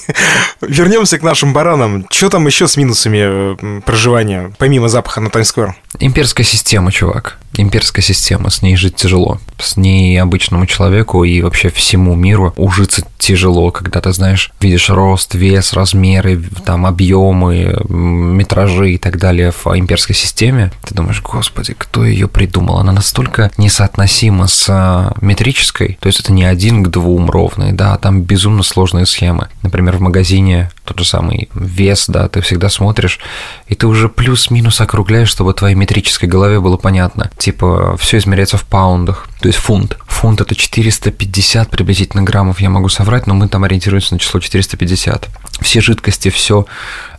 Вернемся 0.60 1.18
к 1.18 1.22
нашим 1.22 1.52
баранам. 1.52 2.06
Что 2.10 2.30
там 2.30 2.46
еще 2.46 2.68
с 2.68 2.76
минусами 2.76 3.80
проживания, 3.80 4.52
помимо 4.58 4.88
запаха 4.88 5.20
на 5.20 5.28
Таймс-сквер? 5.28 5.74
Имперская 5.98 6.46
система, 6.46 6.92
чувак. 6.92 7.38
Имперская 7.56 8.02
система, 8.02 8.48
с 8.48 8.62
ней 8.62 8.76
жить 8.76 8.96
тяжело. 8.96 9.40
С 9.58 9.76
ней 9.76 10.18
обычному 10.20 10.66
человеку 10.66 11.24
и 11.24 11.42
вообще 11.42 11.68
всему 11.68 12.14
миру 12.14 12.54
ужиться 12.56 13.04
тяжело, 13.18 13.70
когда 13.70 14.00
ты 14.00 14.12
знаешь, 14.12 14.50
видишь 14.60 14.88
рост, 14.88 15.34
вес, 15.34 15.72
размеры, 15.74 16.42
там 16.64 16.86
объемы, 16.86 17.76
метражи 17.88 18.92
и 18.92 18.98
так 18.98 19.18
далее 19.18 19.52
в 19.52 19.66
имперской 19.66 20.14
системе. 20.14 20.72
Ты 20.84 20.94
думаешь, 20.94 21.20
господи, 21.20 21.74
кто 21.76 22.04
ее 22.04 22.28
придумал? 22.28 22.51
Придумал, 22.52 22.78
она 22.78 22.92
настолько 22.92 23.50
несоотносима 23.56 24.46
с 24.46 24.66
а, 24.68 25.14
метрической, 25.22 25.96
то 26.00 26.08
есть 26.08 26.20
это 26.20 26.32
не 26.32 26.44
один 26.44 26.84
к 26.84 26.88
двум 26.88 27.30
ровный, 27.30 27.72
да, 27.72 27.96
там 27.96 28.22
безумно 28.22 28.62
сложные 28.62 29.06
схемы. 29.06 29.48
Например, 29.62 29.96
в 29.96 30.00
магазине 30.00 30.70
тот 30.84 30.98
же 30.98 31.04
самый 31.06 31.48
вес, 31.54 32.06
да, 32.08 32.28
ты 32.28 32.42
всегда 32.42 32.68
смотришь, 32.68 33.20
и 33.68 33.74
ты 33.74 33.86
уже 33.86 34.08
плюс-минус 34.10 34.80
округляешь, 34.82 35.30
чтобы 35.30 35.54
твоей 35.54 35.74
метрической 35.74 36.28
голове 36.28 36.60
было 36.60 36.76
понятно. 36.76 37.30
Типа, 37.38 37.96
все 37.96 38.18
измеряется 38.18 38.58
в 38.58 38.64
паундах, 38.64 39.28
то 39.42 39.48
есть 39.48 39.58
фунт. 39.58 39.98
Фунт 40.06 40.40
это 40.40 40.54
450 40.54 41.68
приблизительно 41.68 42.22
граммов, 42.22 42.60
я 42.60 42.70
могу 42.70 42.88
соврать, 42.88 43.26
но 43.26 43.34
мы 43.34 43.48
там 43.48 43.64
ориентируемся 43.64 44.14
на 44.14 44.20
число 44.20 44.38
450. 44.38 45.28
Все 45.60 45.80
жидкости, 45.80 46.30
все 46.30 46.64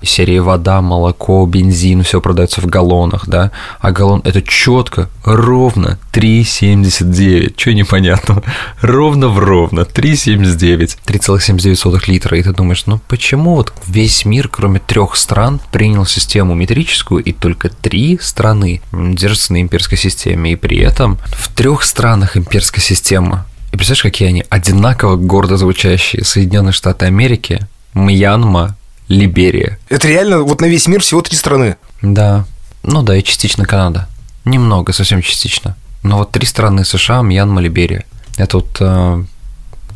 серии 0.02 0.40
вода, 0.40 0.82
молоко, 0.82 1.46
бензин, 1.46 2.04
все 2.04 2.22
продается 2.22 2.62
в 2.62 2.66
галлонах, 2.66 3.28
да, 3.28 3.52
а 3.80 3.92
галлон 3.92 4.22
это 4.24 4.42
четко, 4.42 5.10
ровно 5.24 5.98
3,79, 6.12 7.54
что 7.58 7.74
непонятно, 7.74 8.44
ровно 8.82 9.30
в 9.30 9.40
ровно 9.40 9.82
3,79, 9.82 10.98
3,79 11.06 12.04
литра, 12.08 12.38
и 12.38 12.44
ты 12.44 12.54
думаешь, 12.54 12.86
ну 12.86 13.00
почему 13.08 13.56
вот 13.56 13.74
весь 13.88 14.26
мир, 14.26 14.50
кроме 14.50 14.80
трех 14.80 15.16
стран, 15.16 15.60
принял 15.72 16.06
систему 16.06 16.54
метрическую, 16.54 17.24
и 17.24 17.32
только 17.32 17.70
три 17.70 18.18
страны 18.22 18.82
держатся 18.92 19.54
на 19.54 19.62
имперской 19.62 19.98
системе, 19.98 20.54
и 20.54 20.56
при 20.56 20.80
этом 20.80 21.18
в 21.26 21.54
трех 21.54 21.84
странах 21.84 22.13
имперская 22.38 22.82
система 22.82 23.46
и 23.74 23.76
представляешь, 23.76 24.04
какие 24.04 24.28
они 24.30 24.46
одинаково 24.50 25.16
гордо 25.16 25.58
звучащие. 25.58 26.24
Соединенные 26.24 26.74
Штаты 26.74 27.08
Америки, 27.08 27.68
Мьянма, 27.96 28.78
Либерия. 29.08 29.80
Это 29.90 30.08
реально 30.08 30.44
вот 30.44 30.62
на 30.62 30.66
весь 30.66 30.88
мир 30.88 31.02
всего 31.02 31.24
три 31.24 31.36
страны. 31.36 31.78
Да. 32.04 32.46
Ну 32.84 33.02
да, 33.02 33.18
и 33.18 33.24
частично 33.24 33.66
Канада. 33.66 34.08
Немного, 34.46 34.94
совсем 34.94 35.24
частично. 35.24 35.76
Но 36.04 36.20
вот 36.20 36.32
три 36.32 36.46
страны 36.46 36.86
США, 36.86 37.24
Мьянма, 37.24 37.62
Либерия. 37.62 38.06
Это 38.38 38.58
вот 38.58 38.78
э, 38.80 39.24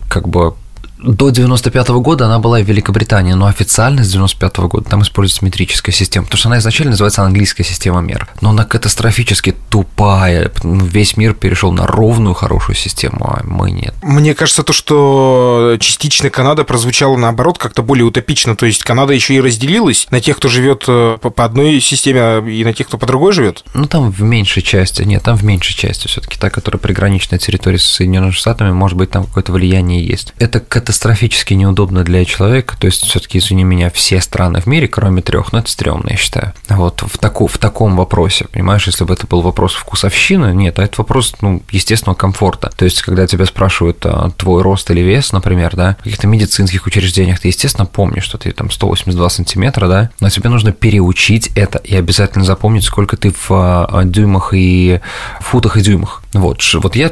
как 0.09 0.27
бы 0.27 0.55
до 0.99 1.29
95 1.29 1.89
-го 1.89 2.01
года 2.01 2.25
она 2.25 2.39
была 2.39 2.59
в 2.59 2.65
Великобритании, 2.65 3.33
но 3.33 3.47
официально 3.47 4.03
с 4.03 4.11
95 4.11 4.57
-го 4.57 4.67
года 4.67 4.89
там 4.89 5.01
используется 5.01 5.45
метрическая 5.45 5.93
система, 5.93 6.25
потому 6.25 6.39
что 6.39 6.49
она 6.49 6.57
изначально 6.57 6.91
называется 6.91 7.23
английская 7.23 7.63
система 7.63 8.01
мер, 8.01 8.27
но 8.41 8.49
она 8.49 8.65
катастрофически 8.65 9.55
тупая, 9.69 10.51
весь 10.63 11.17
мир 11.17 11.33
перешел 11.33 11.71
на 11.71 11.85
ровную 11.85 12.33
хорошую 12.33 12.75
систему, 12.75 13.25
а 13.25 13.41
мы 13.43 13.71
нет. 13.71 13.93
Мне 14.01 14.33
кажется, 14.33 14.63
то, 14.63 14.73
что 14.73 15.77
частично 15.79 16.29
Канада 16.29 16.63
прозвучала 16.63 17.17
наоборот 17.17 17.57
как-то 17.57 17.83
более 17.83 18.05
утопично, 18.05 18.55
то 18.55 18.65
есть 18.65 18.83
Канада 18.83 19.13
еще 19.13 19.35
и 19.35 19.41
разделилась 19.41 20.07
на 20.09 20.21
тех, 20.21 20.37
кто 20.37 20.47
живет 20.49 20.85
э, 20.87 21.17
по 21.17 21.45
одной 21.45 21.79
системе, 21.79 22.19
а 22.21 22.45
и 22.45 22.63
на 22.63 22.73
тех, 22.73 22.87
кто 22.87 22.97
по 22.97 23.05
другой 23.05 23.33
живет. 23.33 23.63
Ну 23.73 23.85
там 23.85 24.11
в 24.11 24.21
меньшей 24.21 24.63
части, 24.63 25.03
нет, 25.03 25.23
там 25.23 25.37
в 25.37 25.43
меньшей 25.43 25.75
части 25.75 26.07
все-таки 26.07 26.37
та, 26.39 26.49
которая 26.49 26.79
приграничная 26.79 27.39
территория 27.39 27.79
с 27.79 27.85
Соединенными 27.85 28.31
Штатами, 28.31 28.71
может 28.71 28.97
быть, 28.97 29.11
там 29.11 29.25
какое-то 29.25 29.51
влияние 29.51 30.05
есть. 30.05 30.33
Это 30.39 30.59
катастрофически 30.88 31.53
неудобно 31.53 32.06
для 32.06 32.24
человека, 32.24 32.77
то 32.79 32.88
есть 32.88 33.03
все-таки, 33.03 33.39
извини 33.39 33.65
меня, 33.65 33.89
все 33.89 34.22
страны 34.22 34.62
в 34.62 34.67
мире, 34.67 34.88
кроме 34.88 35.22
трех, 35.22 35.51
ну 35.51 35.60
это 35.60 35.70
стрёмно, 35.70 36.12
я 36.12 36.15
считаю. 36.15 36.53
Вот 36.70 37.01
в, 37.01 37.17
таку, 37.17 37.48
в 37.48 37.58
таком 37.58 37.98
вопросе, 37.98 38.46
понимаешь, 38.50 38.88
если 38.88 39.03
бы 39.03 39.13
это 39.13 39.27
был 39.27 39.41
вопрос 39.41 39.74
вкусовщины, 39.74 40.53
нет, 40.53 40.79
а 40.79 40.84
это 40.84 40.94
вопрос, 41.00 41.36
ну, 41.41 41.62
естественного 41.72 42.15
комфорта. 42.15 42.72
То 42.74 42.86
есть, 42.86 43.01
когда 43.01 43.27
тебя 43.27 43.46
спрашивают 43.46 43.98
а, 44.06 44.29
твой 44.38 44.62
рост 44.62 44.89
или 44.89 45.01
вес, 45.01 45.34
например, 45.34 45.75
да, 45.75 45.98
в 46.00 46.03
каких-то 46.03 46.27
медицинских 46.27 46.86
учреждениях, 46.86 47.41
ты, 47.41 47.50
естественно, 47.50 47.86
помнишь, 47.86 48.24
что 48.24 48.38
ты 48.38 48.53
там 48.53 48.72
182 48.72 49.29
сантиметра, 49.29 49.89
да, 49.89 50.10
но 50.22 50.29
тебе 50.29 50.50
нужно 50.50 50.72
переучить 50.72 51.51
это 51.56 51.79
и 51.79 51.98
обязательно 51.98 52.46
запомнить, 52.46 52.86
сколько 52.86 53.17
ты 53.17 53.32
в 53.32 53.48
а, 53.50 54.03
дюймах 54.06 54.53
и 54.53 55.01
футах 55.41 55.75
и 55.75 55.82
дюймах. 55.82 56.24
Вот, 56.38 56.62
вот 56.74 56.96
я... 56.96 57.12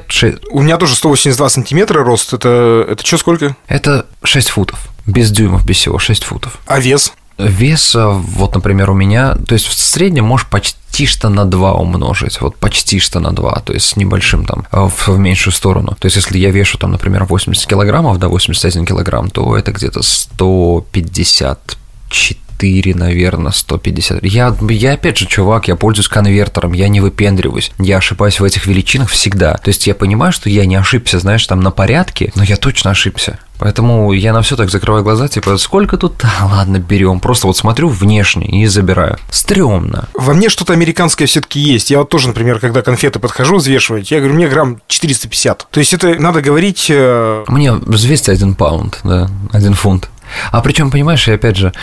У 0.52 0.62
меня 0.62 0.78
тоже 0.78 0.96
182 0.96 1.50
сантиметра 1.50 2.04
рост, 2.04 2.34
это, 2.34 2.86
это 2.90 3.06
что, 3.06 3.18
сколько? 3.18 3.56
Это 3.68 4.06
6 4.24 4.50
футов. 4.50 4.88
Без 5.06 5.32
дюймов, 5.32 5.66
без 5.66 5.78
всего, 5.78 6.00
6 6.00 6.24
футов. 6.24 6.60
А 6.66 6.80
вес? 6.80 7.14
Вес, 7.38 7.96
вот, 7.96 8.56
например, 8.56 8.92
у 8.92 8.94
меня, 8.94 9.36
то 9.36 9.54
есть 9.54 9.66
в 9.66 9.74
среднем 9.74 10.26
можешь 10.26 10.48
почти 10.48 11.06
что 11.06 11.28
на 11.28 11.46
2 11.46 11.74
умножить, 11.74 12.40
вот 12.40 12.56
почти 12.56 13.00
что 13.00 13.20
на 13.20 13.34
2, 13.34 13.60
то 13.60 13.74
есть 13.74 13.88
с 13.88 13.98
небольшим 13.98 14.46
там 14.46 14.66
в, 14.72 15.10
в 15.10 15.20
меньшую 15.20 15.54
сторону. 15.54 15.98
То 16.00 16.06
есть 16.06 16.16
если 16.16 16.38
я 16.38 16.52
вешу 16.52 16.78
там, 16.78 16.92
например, 16.92 17.26
80 17.26 17.68
килограммов, 17.68 18.20
да, 18.20 18.30
81 18.30 18.86
килограмм, 18.86 19.30
то 19.30 19.58
это 19.58 19.74
где-то 19.74 20.02
154 20.02 22.40
4, 22.58 22.96
наверное, 22.96 23.52
150. 23.52 24.24
Я, 24.24 24.56
я, 24.70 24.94
опять 24.94 25.18
же, 25.18 25.26
чувак, 25.26 25.68
я 25.68 25.76
пользуюсь 25.76 26.08
конвертером, 26.08 26.74
я 26.74 26.88
не 26.88 27.02
выпендриваюсь. 27.02 27.72
Я 27.78 27.98
ошибаюсь 27.98 28.40
в 28.40 28.44
этих 28.44 28.66
величинах 28.66 29.10
всегда. 29.10 29.56
То 29.56 29.70
есть 29.70 29.88
я 29.88 29.96
понимаю, 29.96 30.32
что 30.32 30.50
я 30.50 30.66
не 30.66 30.76
ошибся, 30.76 31.20
знаешь, 31.20 31.46
там 31.46 31.60
на 31.60 31.72
порядке, 31.72 32.32
но 32.36 32.44
я 32.44 32.56
точно 32.56 32.92
ошибся. 32.92 33.40
Поэтому 33.58 34.12
я 34.12 34.34
на 34.34 34.42
все 34.42 34.58
так 34.58 34.70
закрываю 34.70 35.04
глаза, 35.04 35.28
типа, 35.28 35.58
сколько 35.58 35.98
тут? 35.98 36.24
А, 36.24 36.46
ладно, 36.46 36.78
берем. 36.78 37.20
Просто 37.22 37.48
вот 37.48 37.56
смотрю 37.56 37.88
внешне 37.88 38.48
и 38.48 38.66
забираю. 38.66 39.18
Стрёмно. 39.30 40.10
Во 40.14 40.34
мне 40.34 40.50
что-то 40.50 40.74
американское 40.74 41.26
все-таки 41.26 41.60
есть. 41.60 41.90
Я 41.90 42.00
вот 42.00 42.10
тоже, 42.10 42.28
например, 42.28 42.60
когда 42.60 42.82
конфеты 42.82 43.20
подхожу 43.20 43.58
взвешивать, 43.58 44.12
я 44.12 44.20
говорю, 44.20 44.36
мне 44.36 44.50
грамм 44.50 44.82
450. 44.88 45.68
То 45.72 45.80
есть 45.80 45.94
это 45.94 46.16
надо 46.16 46.42
говорить... 46.42 46.88
Э, 46.90 47.46
мне 47.48 47.72
взвесьте 47.72 48.34
один 48.34 48.56
паунд, 48.56 49.00
да, 49.04 49.30
один 49.54 49.74
фунт. 49.74 50.10
А 50.52 50.62
причем, 50.62 50.92
понимаешь, 50.92 51.28
и 51.28 51.32
опять 51.32 51.58
же, 51.58 51.74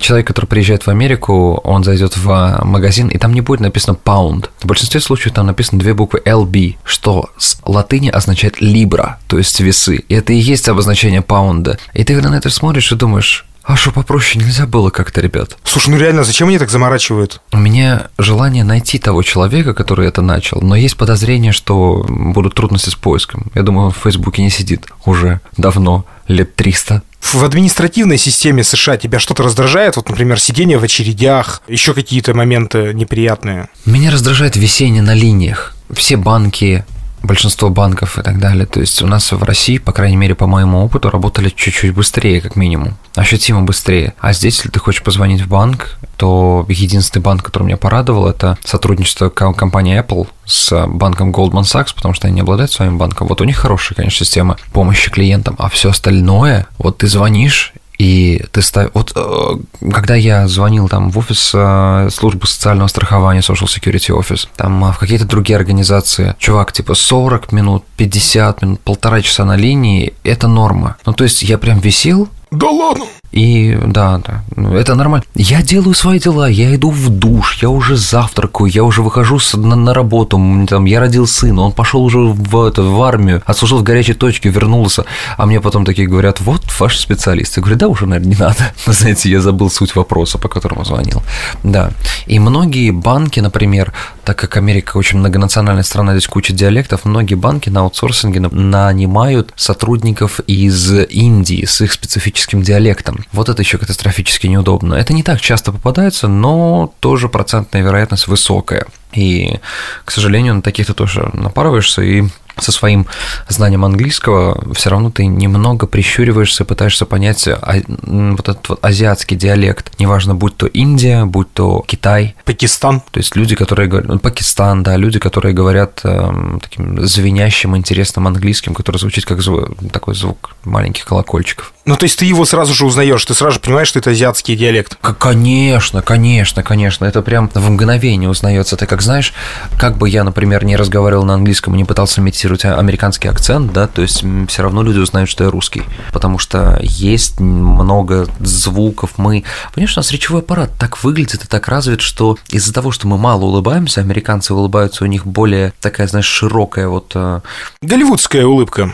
человек, 0.00 0.26
который 0.26 0.46
приезжает 0.46 0.86
в 0.86 0.88
Америку, 0.88 1.60
он 1.64 1.84
зайдет 1.84 2.16
в 2.16 2.60
магазин, 2.62 3.08
и 3.08 3.18
там 3.18 3.32
не 3.32 3.40
будет 3.40 3.60
написано 3.60 3.94
паунд. 3.94 4.50
В 4.60 4.66
большинстве 4.66 5.00
случаев 5.00 5.34
там 5.34 5.46
написано 5.46 5.78
две 5.78 5.94
буквы 5.94 6.20
LB, 6.24 6.76
что 6.84 7.30
с 7.36 7.58
латыни 7.64 8.08
означает 8.08 8.60
libra, 8.60 9.14
то 9.26 9.38
есть 9.38 9.60
весы. 9.60 9.96
И 10.08 10.14
это 10.14 10.32
и 10.32 10.36
есть 10.36 10.68
обозначение 10.68 11.22
паунда. 11.22 11.78
И 11.94 12.04
ты 12.04 12.14
когда 12.14 12.30
на 12.30 12.36
это 12.36 12.50
смотришь 12.50 12.92
и 12.92 12.96
думаешь, 12.96 13.46
а 13.66 13.76
что 13.76 13.90
попроще 13.90 14.42
нельзя 14.42 14.66
было 14.66 14.90
как-то, 14.90 15.20
ребят? 15.20 15.56
Слушай, 15.64 15.90
ну 15.90 15.98
реально, 15.98 16.22
зачем 16.22 16.48
они 16.48 16.58
так 16.58 16.70
заморачивают? 16.70 17.40
У 17.52 17.58
меня 17.58 18.08
желание 18.16 18.62
найти 18.62 18.98
того 18.98 19.22
человека, 19.22 19.74
который 19.74 20.06
это 20.06 20.22
начал, 20.22 20.60
но 20.60 20.76
есть 20.76 20.96
подозрение, 20.96 21.52
что 21.52 22.06
будут 22.08 22.54
трудности 22.54 22.90
с 22.90 22.94
поиском. 22.94 23.50
Я 23.54 23.62
думаю, 23.62 23.86
он 23.86 23.92
в 23.92 23.96
Фейсбуке 23.98 24.42
не 24.42 24.50
сидит 24.50 24.86
уже 25.04 25.40
давно, 25.56 26.04
лет 26.28 26.54
300 26.54 27.02
в 27.32 27.44
административной 27.44 28.18
системе 28.18 28.62
США 28.62 28.96
тебя 28.96 29.18
что-то 29.18 29.42
раздражает? 29.42 29.96
Вот, 29.96 30.08
например, 30.08 30.38
сидение 30.38 30.78
в 30.78 30.84
очередях, 30.84 31.60
еще 31.66 31.92
какие-то 31.92 32.34
моменты 32.34 32.94
неприятные? 32.94 33.68
Меня 33.84 34.12
раздражает 34.12 34.54
висение 34.54 35.02
на 35.02 35.12
линиях. 35.12 35.74
Все 35.90 36.16
банки, 36.16 36.84
большинство 37.26 37.68
банков 37.68 38.18
и 38.18 38.22
так 38.22 38.38
далее. 38.38 38.66
То 38.66 38.80
есть 38.80 39.02
у 39.02 39.06
нас 39.06 39.32
в 39.32 39.42
России, 39.42 39.78
по 39.78 39.92
крайней 39.92 40.16
мере, 40.16 40.34
по 40.34 40.46
моему 40.46 40.84
опыту, 40.84 41.10
работали 41.10 41.50
чуть-чуть 41.50 41.94
быстрее, 41.94 42.40
как 42.40 42.56
минимум. 42.56 42.96
Ощутимо 43.14 43.62
быстрее. 43.62 44.14
А 44.20 44.32
здесь, 44.32 44.56
если 44.56 44.70
ты 44.70 44.78
хочешь 44.78 45.02
позвонить 45.02 45.42
в 45.42 45.48
банк, 45.48 45.98
то 46.16 46.64
единственный 46.68 47.22
банк, 47.22 47.42
который 47.42 47.64
меня 47.64 47.76
порадовал, 47.76 48.28
это 48.28 48.56
сотрудничество 48.64 49.28
компании 49.28 50.00
Apple 50.00 50.28
с 50.44 50.86
банком 50.86 51.30
Goldman 51.30 51.62
Sachs, 51.62 51.94
потому 51.94 52.14
что 52.14 52.26
они 52.26 52.36
не 52.36 52.40
обладают 52.40 52.72
своим 52.72 52.98
банком. 52.98 53.26
Вот 53.26 53.40
у 53.40 53.44
них 53.44 53.56
хорошая, 53.56 53.96
конечно, 53.96 54.24
система 54.24 54.56
помощи 54.72 55.10
клиентам, 55.10 55.56
а 55.58 55.68
все 55.68 55.90
остальное, 55.90 56.66
вот 56.78 56.98
ты 56.98 57.06
звонишь, 57.06 57.72
И 57.98 58.42
ты 58.52 58.62
ставишь... 58.62 58.90
Вот 58.94 59.12
э, 59.14 59.90
когда 59.90 60.14
я 60.14 60.48
звонил 60.48 60.88
там 60.88 61.10
в 61.10 61.18
офис 61.18 61.52
э, 61.54 62.08
службы 62.12 62.46
социального 62.46 62.88
страхования, 62.88 63.40
Social 63.40 63.66
Security 63.66 64.16
Office, 64.18 64.48
там 64.56 64.84
э, 64.84 64.92
в 64.92 64.98
какие-то 64.98 65.24
другие 65.24 65.56
организации, 65.56 66.34
чувак, 66.38 66.72
типа 66.72 66.94
40 66.94 67.52
минут, 67.52 67.84
50 67.96 68.62
минут, 68.62 68.80
полтора 68.80 69.22
часа 69.22 69.44
на 69.44 69.56
линии– 69.56 70.14
это 70.24 70.48
норма. 70.48 70.96
Ну, 71.06 71.12
то 71.12 71.24
есть 71.24 71.42
я 71.42 71.58
прям 71.58 71.78
висел, 71.78 72.28
да 72.56 72.70
ладно. 72.70 73.04
И 73.32 73.78
да, 73.86 74.18
да, 74.18 74.44
ну, 74.56 74.74
это 74.74 74.94
нормально. 74.94 75.24
Я 75.34 75.60
делаю 75.60 75.94
свои 75.94 76.18
дела, 76.18 76.48
я 76.48 76.74
иду 76.74 76.90
в 76.90 77.10
душ, 77.10 77.58
я 77.60 77.68
уже 77.68 77.96
завтракаю, 77.96 78.70
я 78.70 78.82
уже 78.82 79.02
выхожу 79.02 79.38
с, 79.38 79.54
на, 79.54 79.76
на 79.76 79.92
работу, 79.92 80.40
там, 80.66 80.86
я 80.86 81.00
родил 81.00 81.26
сына, 81.26 81.60
он 81.60 81.72
пошел 81.72 82.02
уже 82.02 82.18
в, 82.18 82.64
это, 82.64 82.82
в 82.82 83.02
армию, 83.02 83.42
отслужил 83.44 83.80
в 83.80 83.82
горячей 83.82 84.14
точке, 84.14 84.48
вернулся, 84.48 85.04
а 85.36 85.44
мне 85.44 85.60
потом 85.60 85.84
такие 85.84 86.08
говорят, 86.08 86.40
вот 86.40 86.62
ваш 86.80 86.98
специалист. 86.98 87.56
Я 87.58 87.62
говорю, 87.62 87.78
да, 87.78 87.88
уже, 87.88 88.06
наверное, 88.06 88.34
не 88.34 88.40
надо. 88.40 88.72
Знаете, 88.86 89.28
я 89.30 89.40
забыл 89.42 89.70
суть 89.70 89.94
вопроса, 89.96 90.38
по 90.38 90.48
которому 90.48 90.86
звонил. 90.86 91.22
Да. 91.62 91.90
И 92.26 92.38
многие 92.38 92.90
банки, 92.90 93.40
например, 93.40 93.92
так 94.24 94.38
как 94.38 94.56
Америка 94.56 94.96
очень 94.96 95.18
многонациональная 95.18 95.82
страна, 95.82 96.12
здесь 96.12 96.26
куча 96.26 96.54
диалектов, 96.54 97.04
многие 97.04 97.34
банки 97.34 97.68
на 97.68 97.80
аутсорсинге 97.80 98.40
нанимают 98.40 99.52
сотрудников 99.56 100.40
из 100.46 100.90
Индии 101.10 101.66
с 101.66 101.82
их 101.82 101.92
специфическим 101.92 102.45
диалектом. 102.52 103.24
Вот 103.32 103.48
это 103.48 103.62
еще 103.62 103.78
катастрофически 103.78 104.46
неудобно. 104.46 104.94
Это 104.94 105.12
не 105.12 105.22
так 105.22 105.40
часто 105.40 105.72
попадается, 105.72 106.28
но 106.28 106.92
тоже 107.00 107.28
процентная 107.28 107.82
вероятность 107.82 108.26
высокая. 108.26 108.86
И, 109.12 109.58
к 110.04 110.10
сожалению, 110.10 110.54
на 110.54 110.62
таких 110.62 110.86
ты 110.86 110.94
тоже 110.94 111.30
напарываешься, 111.32 112.02
и 112.02 112.24
со 112.58 112.72
своим 112.72 113.06
знанием 113.48 113.84
английского 113.84 114.72
все 114.74 114.90
равно 114.90 115.10
ты 115.10 115.26
немного 115.26 115.86
прищуриваешься, 115.86 116.64
пытаешься 116.64 117.06
понять 117.06 117.46
а, 117.48 117.76
вот 117.86 118.48
этот 118.48 118.68
вот 118.68 118.78
азиатский 118.82 119.36
диалект. 119.36 119.92
Неважно, 119.98 120.34
будь 120.34 120.56
то 120.56 120.66
Индия, 120.66 121.24
будь 121.24 121.52
то 121.52 121.84
Китай. 121.86 122.34
Пакистан. 122.44 123.00
То 123.10 123.18
есть 123.18 123.36
люди, 123.36 123.54
которые 123.54 123.88
говорят... 123.88 124.08
Ну, 124.08 124.18
Пакистан, 124.18 124.82
да, 124.82 124.96
люди, 124.96 125.18
которые 125.18 125.54
говорят 125.54 126.00
э, 126.04 126.58
таким 126.62 127.06
звенящим, 127.06 127.76
интересным 127.76 128.26
английским, 128.26 128.74
который 128.74 128.98
звучит 128.98 129.24
как 129.24 129.40
звук, 129.42 129.70
такой 129.92 130.14
звук 130.14 130.54
маленьких 130.64 131.04
колокольчиков. 131.04 131.72
Ну, 131.86 131.96
то 131.96 132.04
есть 132.04 132.18
ты 132.18 132.24
его 132.24 132.44
сразу 132.44 132.74
же 132.74 132.84
узнаешь, 132.84 133.24
ты 133.24 133.32
сразу 133.34 133.54
же 133.54 133.60
понимаешь, 133.60 133.86
что 133.86 134.00
это 134.00 134.10
азиатский 134.10 134.56
диалект. 134.56 134.96
Конечно, 135.18 136.02
конечно, 136.02 136.64
конечно. 136.64 137.04
Это 137.04 137.22
прям 137.22 137.48
в 137.54 137.70
мгновение 137.70 138.28
узнается. 138.28 138.76
Ты 138.76 138.86
как 138.86 139.02
знаешь, 139.02 139.32
как 139.78 139.96
бы 139.96 140.08
я, 140.08 140.24
например, 140.24 140.64
не 140.64 140.74
разговаривал 140.76 141.24
на 141.24 141.34
английском 141.34 141.74
и 141.74 141.78
не 141.78 141.84
пытался 141.84 142.20
имитировать 142.46 142.64
американский 142.64 143.28
акцент, 143.28 143.72
да, 143.72 143.86
то 143.86 144.02
есть 144.02 144.24
все 144.48 144.62
равно 144.62 144.82
люди 144.82 144.98
узнают, 144.98 145.28
что 145.28 145.44
я 145.44 145.50
русский. 145.50 145.82
Потому 146.12 146.38
что 146.38 146.78
есть 146.82 147.40
много 147.40 148.28
звуков. 148.40 149.14
Мы. 149.16 149.44
Понимаешь, 149.74 149.96
у 149.96 150.00
нас 150.00 150.12
речевой 150.12 150.40
аппарат 150.40 150.70
так 150.78 151.02
выглядит 151.02 151.44
и 151.44 151.46
так 151.46 151.68
развит, 151.68 152.00
что 152.00 152.38
из-за 152.48 152.72
того, 152.72 152.90
что 152.92 153.06
мы 153.08 153.18
мало 153.18 153.44
улыбаемся, 153.44 154.00
американцы 154.00 154.54
улыбаются, 154.54 155.04
у 155.04 155.06
них 155.06 155.26
более 155.26 155.72
такая, 155.80 156.06
знаешь, 156.06 156.26
широкая 156.26 156.88
вот. 156.88 157.12
Э, 157.14 157.40
Голливудская 157.82 158.46
улыбка. 158.46 158.92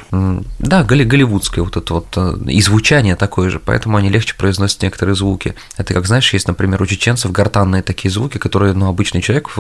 Да, 0.59 0.85
голливудская 0.85 1.65
вот 1.65 1.77
это 1.77 1.95
вот 1.95 2.07
э, 2.17 2.37
и 2.49 2.61
звучание 2.63 2.83
звучание 2.83 3.17
такое 3.17 3.51
же, 3.51 3.59
поэтому 3.59 3.97
они 3.97 4.09
легче 4.09 4.35
произносят 4.35 4.83
некоторые 4.83 5.15
звуки. 5.15 5.55
Это 5.77 5.95
как, 5.95 6.07
знаешь, 6.07 6.33
есть, 6.33 6.49
например, 6.49 6.83
у 6.83 6.87
чеченцев 6.87 7.33
гортанные 7.33 7.83
такие 7.83 8.11
звуки, 8.11 8.39
которые, 8.39 8.73
ну, 8.75 8.89
обычный 8.89 9.23
человек 9.23 9.51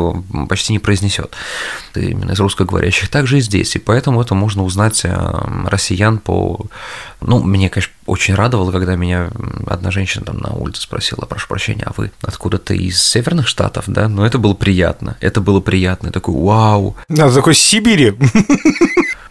почти 0.48 0.72
не 0.72 0.78
произнесет, 0.78 1.32
именно 1.94 2.32
из 2.32 2.40
русскоговорящих. 2.40 3.08
Также 3.08 3.38
и 3.38 3.40
здесь, 3.40 3.76
и 3.76 3.78
поэтому 3.84 4.20
это 4.20 4.34
можно 4.34 4.64
узнать 4.64 5.04
э, 5.04 5.14
россиян 5.66 6.18
по... 6.18 6.66
Ну, 7.26 7.42
мне, 7.42 7.68
конечно, 7.68 7.92
очень 8.06 8.34
радовало, 8.34 8.72
когда 8.72 8.96
меня 8.96 9.30
одна 9.66 9.90
женщина 9.90 10.24
там 10.24 10.38
на 10.38 10.52
улице 10.52 10.82
спросила, 10.82 11.24
прошу 11.24 11.48
прощения, 11.48 11.84
а 11.86 11.92
вы 11.96 12.10
откуда-то 12.22 12.74
из 12.74 13.02
северных 13.02 13.46
штатов, 13.46 13.84
да? 13.86 14.08
Но 14.08 14.26
это 14.26 14.38
было 14.38 14.54
приятно, 14.54 15.16
это 15.20 15.40
было 15.40 15.60
приятно, 15.60 16.08
я 16.08 16.12
такой, 16.12 16.34
вау. 16.34 16.96
Да, 17.08 17.30
такой 17.30 17.54
Сибири. 17.54 18.14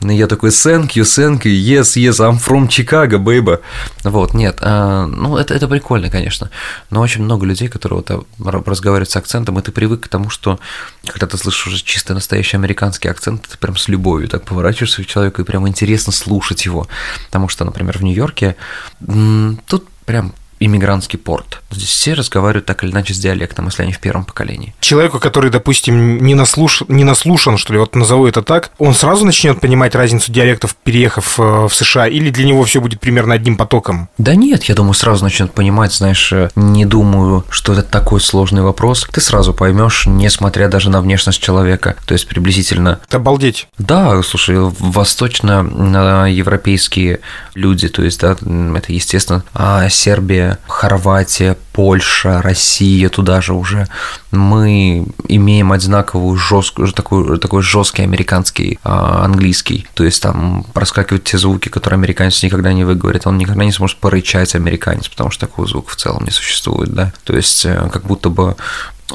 И 0.02 0.14
я 0.14 0.28
такой, 0.28 0.50
thank 0.50 0.92
you, 0.96 1.04
thank 1.04 1.44
you, 1.44 1.52
yes, 1.52 1.98
yes, 1.98 2.20
I'm 2.20 2.40
from 2.40 2.68
Chicago, 2.68 3.18
baby. 3.18 3.60
Вот, 4.04 4.34
нет, 4.34 4.58
а, 4.62 5.06
ну, 5.06 5.38
это, 5.38 5.54
это 5.54 5.68
прикольно, 5.68 6.10
конечно, 6.10 6.50
но 6.90 7.02
очень 7.02 7.24
много 7.24 7.46
людей, 7.46 7.68
которые 7.68 8.04
вот 8.08 8.68
разговаривают 8.68 9.10
с 9.10 9.16
акцентом, 9.16 9.60
и 9.60 9.62
ты 9.62 9.72
привык 9.72 10.06
к 10.06 10.08
тому, 10.08 10.30
что 10.30 10.60
когда 11.06 11.28
ты 11.28 11.38
слышишь 11.38 11.68
уже 11.68 11.84
чисто 11.84 12.14
настоящий 12.14 12.58
американский 12.58 13.10
акцент, 13.10 13.48
ты 13.48 13.58
прям 13.58 13.76
с 13.76 13.88
любовью 13.90 14.30
так 14.30 14.44
поворачиваешься 14.44 15.04
к 15.04 15.08
человеку, 15.08 15.42
и 15.42 15.46
прям 15.46 15.68
интересно 15.68 16.14
слушать 16.14 16.66
его, 16.66 16.88
потому 17.28 17.50
что, 17.50 17.66
например, 17.66 17.81
в 17.98 18.04
Нью-Йорке 18.04 18.56
тут 19.68 19.88
прям 20.06 20.34
иммигрантский 20.62 21.20
порт. 21.20 21.62
Здесь 21.72 21.90
все 21.90 22.14
разговаривают 22.14 22.66
так 22.66 22.84
или 22.84 22.92
иначе 22.92 23.14
с 23.14 23.18
диалектом, 23.18 23.66
если 23.66 23.84
они 23.84 23.92
в 23.92 24.00
первом 24.00 24.24
поколении. 24.24 24.74
Человеку, 24.80 25.20
который, 25.20 25.50
допустим, 25.50 26.24
не, 26.24 26.36
наслуш... 26.36 26.84
не 26.88 27.04
наслушан, 27.04 27.58
что 27.58 27.74
ли, 27.74 27.80
вот 27.80 27.96
назову 27.96 28.28
это 28.28 28.44
так, 28.44 28.70
он 28.78 28.94
сразу 28.94 29.26
начнет 29.26 29.60
понимать 29.60 29.96
разницу 29.96 30.32
диалектов, 30.32 30.76
переехав 30.76 31.40
э, 31.40 31.68
в 31.68 31.74
США, 31.74 32.08
или 32.08 32.30
для 32.30 32.46
него 32.46 32.64
все 32.64 32.80
будет 32.80 33.00
примерно 33.00 33.34
одним 33.34 33.58
потоком? 33.58 34.08
Да 34.20 34.36
нет, 34.36 34.66
я 34.66 34.76
думаю, 34.76 34.94
сразу 34.94 35.24
начнет 35.24 35.52
понимать, 35.52 35.94
знаешь, 35.94 36.32
э, 36.32 36.52
не 36.56 36.86
думаю, 36.86 37.44
что 37.50 37.74
это 37.74 37.82
такой 37.82 38.22
сложный 38.22 38.62
вопрос. 38.62 39.08
Ты 39.12 39.20
сразу 39.20 39.52
поймешь, 39.54 40.06
несмотря 40.06 40.68
даже 40.68 40.92
на 40.92 41.02
внешность 41.02 41.42
человека. 41.42 41.96
То 42.06 42.14
есть 42.14 42.28
приблизительно... 42.28 43.00
Обалдеть. 43.10 43.68
Да, 43.80 44.22
слушай, 44.22 44.58
восточно-европейские 44.60 47.22
люди, 47.56 47.88
то 47.88 48.04
есть, 48.04 48.20
да, 48.20 48.34
это, 48.34 48.94
естественно, 48.94 49.44
а 49.54 49.90
Хорватия, 50.68 51.58
Польша, 51.74 52.42
Россия, 52.42 53.10
туда 53.10 53.42
же 53.42 53.54
уже 53.54 53.88
мы 54.32 55.06
имеем 55.28 55.72
одинаковую 55.72 56.38
жесткую, 56.38 56.92
такой, 56.92 57.38
такой 57.38 57.62
жесткий 57.62 58.04
американский 58.04 58.80
а, 58.84 59.26
английский. 59.26 59.88
То 59.94 60.04
есть 60.04 60.22
там 60.22 60.66
проскакивают 60.74 61.26
те 61.26 61.38
звуки, 61.38 61.70
которые 61.70 61.98
американец 61.98 62.42
никогда 62.44 62.74
не 62.74 62.84
выговорит. 62.84 63.28
Он 63.28 63.38
никогда 63.38 63.66
не 63.66 63.72
сможет 63.72 63.98
порычать 63.98 64.56
американец, 64.56 65.08
потому 65.08 65.32
что 65.32 65.48
такого 65.48 65.68
звука 65.68 65.92
в 65.92 65.96
целом 65.96 66.24
не 66.24 66.32
существует, 66.32 66.94
да. 66.94 67.12
То 67.24 67.36
есть 67.36 67.66
э, 67.66 67.90
как 67.92 68.04
будто 68.06 68.30
бы 68.30 68.56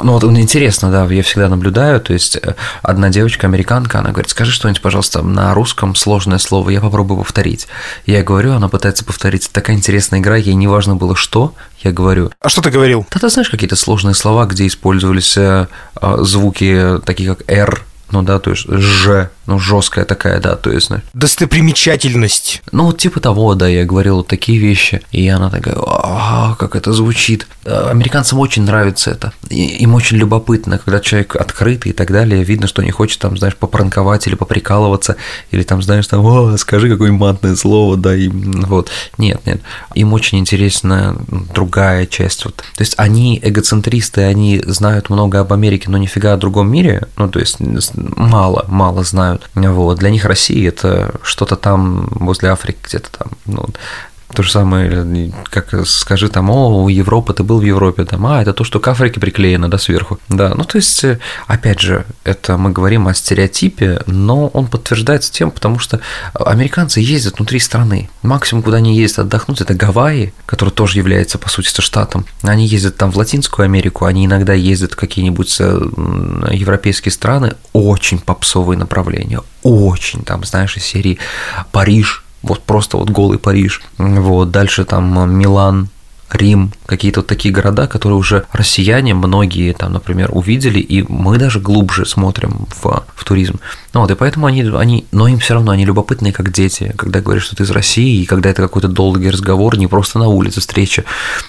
ну 0.02 0.12
вот 0.12 0.24
интересно, 0.24 0.90
да, 0.90 1.04
я 1.06 1.22
всегда 1.22 1.48
наблюдаю, 1.48 2.00
то 2.00 2.12
есть 2.12 2.36
э, 2.36 2.54
одна 2.82 3.08
девочка, 3.10 3.46
американка, 3.46 3.98
она 3.98 4.10
говорит, 4.10 4.30
скажи 4.30 4.52
что-нибудь, 4.52 4.82
пожалуйста, 4.82 5.22
на 5.22 5.54
русском 5.54 5.94
сложное 5.94 6.38
слово, 6.38 6.70
я 6.70 6.80
попробую 6.80 7.18
повторить. 7.18 7.66
Я 8.06 8.22
говорю, 8.22 8.52
она 8.52 8.68
пытается 8.68 9.04
повторить, 9.04 9.50
такая 9.52 9.76
интересная 9.76 10.20
игра, 10.20 10.36
ей 10.36 10.54
не 10.54 10.68
важно 10.68 10.96
было 10.96 11.16
что, 11.16 11.54
я 11.82 11.92
говорю. 11.92 12.30
А 12.40 12.48
что 12.48 12.62
ты 12.62 12.70
говорил? 12.70 13.06
Да 13.10 13.20
ты 13.20 13.28
знаешь 13.28 13.50
какие-то 13.50 13.76
сложные 13.76 14.14
слова, 14.14 14.46
где 14.46 14.66
использовались 14.66 15.36
э, 15.36 15.66
э, 16.00 16.16
звуки 16.20 17.00
такие 17.04 17.34
как 17.34 17.48
R, 17.50 17.82
ну 18.10 18.22
да, 18.22 18.38
то 18.38 18.50
есть 18.50 18.68
Ж, 18.68 19.30
ну 19.46 19.58
жесткая 19.58 20.04
такая, 20.04 20.40
да, 20.40 20.56
то 20.56 20.70
есть, 20.70 20.88
знаешь. 20.88 21.04
Достопримечательность. 21.12 22.62
Ну 22.72 22.86
вот 22.86 22.98
типа 22.98 23.20
того, 23.20 23.54
да, 23.54 23.68
я 23.68 23.84
говорил 23.84 24.16
вот 24.16 24.26
такие 24.26 24.58
вещи, 24.58 25.02
и 25.12 25.28
она 25.28 25.50
такая, 25.50 25.76
а, 25.78 26.54
как 26.58 26.76
это 26.76 26.92
звучит. 26.92 27.46
Э, 27.64 27.90
американцам 27.90 28.38
очень 28.38 28.64
нравится 28.64 29.10
это, 29.10 29.32
им 29.50 29.94
очень 29.94 30.16
любопытно, 30.16 30.78
когда 30.78 31.00
человек 31.00 31.36
открытый 31.36 31.92
и 31.92 31.94
так 31.94 32.10
далее, 32.10 32.42
видно, 32.44 32.66
что 32.66 32.82
не 32.82 32.90
хочет 32.90 33.20
там, 33.20 33.36
знаешь, 33.36 33.56
попранковать 33.56 34.26
или 34.26 34.34
поприкалываться, 34.34 35.16
или 35.50 35.62
там, 35.62 35.82
знаешь, 35.82 36.06
там, 36.06 36.24
о, 36.24 36.56
скажи 36.56 36.88
какое-нибудь 36.88 37.20
матное 37.20 37.56
слово, 37.56 37.96
да, 37.96 38.14
и 38.14 38.28
вот. 38.28 38.90
Нет, 39.18 39.40
нет, 39.46 39.60
им 39.94 40.12
очень 40.12 40.38
интересна 40.38 41.16
другая 41.54 42.06
часть, 42.06 42.44
вот. 42.44 42.56
То 42.56 42.80
есть 42.80 42.94
они 42.96 43.40
эгоцентристы, 43.42 44.22
они 44.22 44.62
знают 44.66 45.10
много 45.10 45.40
об 45.40 45.52
Америке, 45.52 45.90
но 45.90 45.98
нифига 45.98 46.34
о 46.34 46.36
другом 46.36 46.70
мире, 46.70 47.06
ну, 47.16 47.28
то 47.28 47.38
есть 47.38 47.58
мало, 47.94 48.64
мало 48.68 49.04
знают. 49.04 49.35
Вот. 49.54 49.98
Для 49.98 50.10
них 50.10 50.24
Россия– 50.24 50.68
это 50.70 51.14
что-то 51.22 51.56
там 51.56 52.08
возле 52.10 52.50
Африки 52.50 52.78
где-то 52.84 53.10
там, 53.10 53.28
ну, 53.46 53.66
то 54.34 54.42
же 54.42 54.50
самое, 54.50 55.32
как 55.44 55.86
скажи 55.86 56.28
там, 56.28 56.50
о, 56.50 56.84
у 56.84 56.88
Европы, 56.88 57.32
ты 57.32 57.42
был 57.42 57.60
в 57.60 57.64
Европе, 57.64 58.04
там, 58.04 58.26
а, 58.26 58.42
это 58.42 58.52
то, 58.52 58.64
что 58.64 58.80
к 58.80 58.88
Африке 58.88 59.20
приклеено, 59.20 59.70
да, 59.70 59.78
сверху. 59.78 60.18
Да, 60.28 60.54
ну, 60.54 60.64
то 60.64 60.76
есть, 60.76 61.04
опять 61.46 61.80
же, 61.80 62.04
это 62.24 62.56
мы 62.56 62.70
говорим 62.70 63.08
о 63.08 63.14
стереотипе, 63.14 64.02
но 64.06 64.48
он 64.48 64.66
подтверждается 64.66 65.32
тем, 65.32 65.50
потому 65.50 65.78
что 65.78 66.00
американцы 66.34 67.00
ездят 67.00 67.38
внутри 67.38 67.60
страны. 67.60 68.10
Максимум, 68.22 68.62
куда 68.62 68.78
они 68.78 68.96
ездят 68.96 69.20
отдохнуть, 69.20 69.60
это 69.60 69.74
Гавайи, 69.74 70.32
который 70.44 70.70
тоже 70.70 70.98
является, 70.98 71.38
по 71.38 71.48
сути, 71.48 71.68
штатом. 71.80 72.26
Они 72.42 72.66
ездят 72.66 72.96
там 72.96 73.10
в 73.10 73.16
Латинскую 73.16 73.64
Америку, 73.64 74.04
они 74.04 74.26
иногда 74.26 74.52
ездят 74.52 74.92
в 74.92 74.96
какие-нибудь 74.96 75.56
э, 75.60 75.80
европейские 76.52 77.12
страны, 77.12 77.54
очень 77.72 78.18
попсовые 78.18 78.78
направления, 78.78 79.40
очень, 79.62 80.22
там, 80.22 80.44
знаешь, 80.44 80.76
из 80.76 80.84
серии 80.84 81.18
Париж, 81.72 82.25
вот 82.46 82.62
просто 82.62 82.96
вот 82.96 83.10
голый 83.10 83.38
Париж. 83.38 83.82
Вот, 83.98 84.50
дальше 84.50 84.84
там 84.84 85.38
Милан, 85.38 85.88
Рим, 86.30 86.72
какие-то 86.86 87.20
вот 87.20 87.26
такие 87.26 87.52
города, 87.52 87.86
которые 87.86 88.16
уже 88.18 88.44
россияне 88.52 89.14
многие 89.14 89.72
там, 89.72 89.92
например, 89.92 90.30
увидели, 90.32 90.78
и 90.78 91.04
мы 91.08 91.38
даже 91.38 91.60
глубже 91.60 92.06
смотрим 92.06 92.66
в, 92.82 93.04
в 93.14 93.24
туризм. 93.24 93.60
Ну 93.92 94.00
вот, 94.00 94.10
и 94.10 94.14
поэтому 94.14 94.46
они, 94.46 94.62
они, 94.62 95.06
но 95.10 95.28
им 95.28 95.38
все 95.38 95.54
равно, 95.54 95.72
они 95.72 95.84
любопытные, 95.84 96.32
как 96.32 96.52
дети, 96.52 96.94
когда 96.96 97.20
говорят, 97.20 97.44
что 97.44 97.56
ты 97.56 97.62
из 97.62 97.70
России, 97.70 98.22
и 98.22 98.26
когда 98.26 98.50
это 98.50 98.62
какой-то 98.62 98.88
долгий 98.88 99.30
разговор, 99.30 99.76
не 99.78 99.86
просто 99.86 100.18
на 100.18 100.28
улице 100.28 100.60
встреча, 100.60 101.04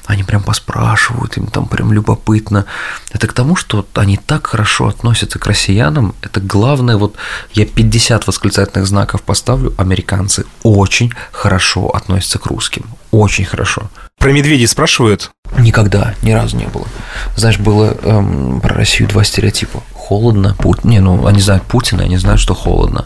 они 0.06 0.24
прям 0.24 0.44
поспрашивают, 0.44 1.38
им 1.38 1.48
там 1.48 1.68
прям 1.68 1.92
любопытно. 1.94 2.66
Это 3.12 3.28
к 3.28 3.34
тому, 3.34 3.56
что 3.56 3.86
они 3.96 4.18
так 4.18 4.48
хорошо 4.48 4.88
относятся 4.88 5.40
к 5.40 5.46
россиянам, 5.46 6.16
это 6.22 6.40
главное, 6.40 6.98
вот 6.98 7.16
я 7.54 7.66
50 7.66 8.28
восклицательных 8.28 8.88
знаков 8.88 9.22
поставлю, 9.22 9.74
американцы 9.78 10.46
очень 10.64 11.14
хорошо 11.32 11.90
относятся 11.90 12.40
к 12.40 12.46
русским, 12.46 12.86
очень 13.12 13.46
хорошо. 13.46 13.90
Про 14.18 14.32
медведей 14.32 14.68
спрашивают? 14.68 15.27
Никогда, 15.58 16.14
ни 16.22 16.32
разу 16.32 16.58
не 16.58 16.68
было. 16.68 16.86
Знаешь, 17.36 17.58
было 17.58 17.98
эм, 18.04 18.60
про 18.62 18.76
Россию 18.76 19.10
два 19.10 19.24
стереотипа. 19.24 19.82
Холодно, 19.94 20.56
Пут... 20.60 20.84
не, 20.84 21.00
ну, 21.00 21.26
они 21.26 21.42
знают 21.42 21.64
Путина, 21.64 22.04
они 22.04 22.18
знают, 22.18 22.40
что 22.40 22.54
холодно. 22.54 23.06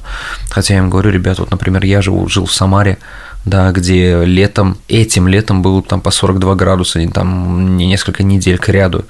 Хотя 0.49 0.73
я 0.73 0.79
им 0.79 0.89
говорю, 0.89 1.11
ребят, 1.11 1.39
вот, 1.39 1.51
например, 1.51 1.83
я 1.85 2.01
живу, 2.01 2.27
жил 2.27 2.45
в 2.45 2.53
Самаре, 2.53 2.97
да, 3.45 3.71
где 3.71 4.23
летом, 4.23 4.77
этим 4.87 5.27
летом 5.27 5.61
было 5.61 5.81
там 5.81 6.01
по 6.01 6.11
42 6.11 6.55
градуса, 6.55 6.99
там 7.09 7.77
не 7.77 7.87
несколько 7.87 8.23
недель 8.23 8.57
к 8.57 8.69
ряду. 8.69 9.05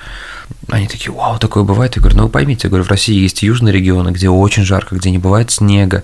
Они 0.69 0.87
такие, 0.87 1.11
вау, 1.11 1.37
такое 1.37 1.63
бывает. 1.63 1.95
Я 1.95 2.01
говорю, 2.01 2.17
ну 2.17 2.23
вы 2.23 2.29
поймите, 2.29 2.67
я 2.67 2.69
говорю, 2.69 2.85
в 2.85 2.89
России 2.89 3.15
есть 3.15 3.41
южные 3.41 3.73
регионы, 3.73 4.09
где 4.09 4.29
очень 4.29 4.63
жарко, 4.63 4.95
где 4.95 5.09
не 5.09 5.17
бывает 5.17 5.51
снега, 5.51 6.03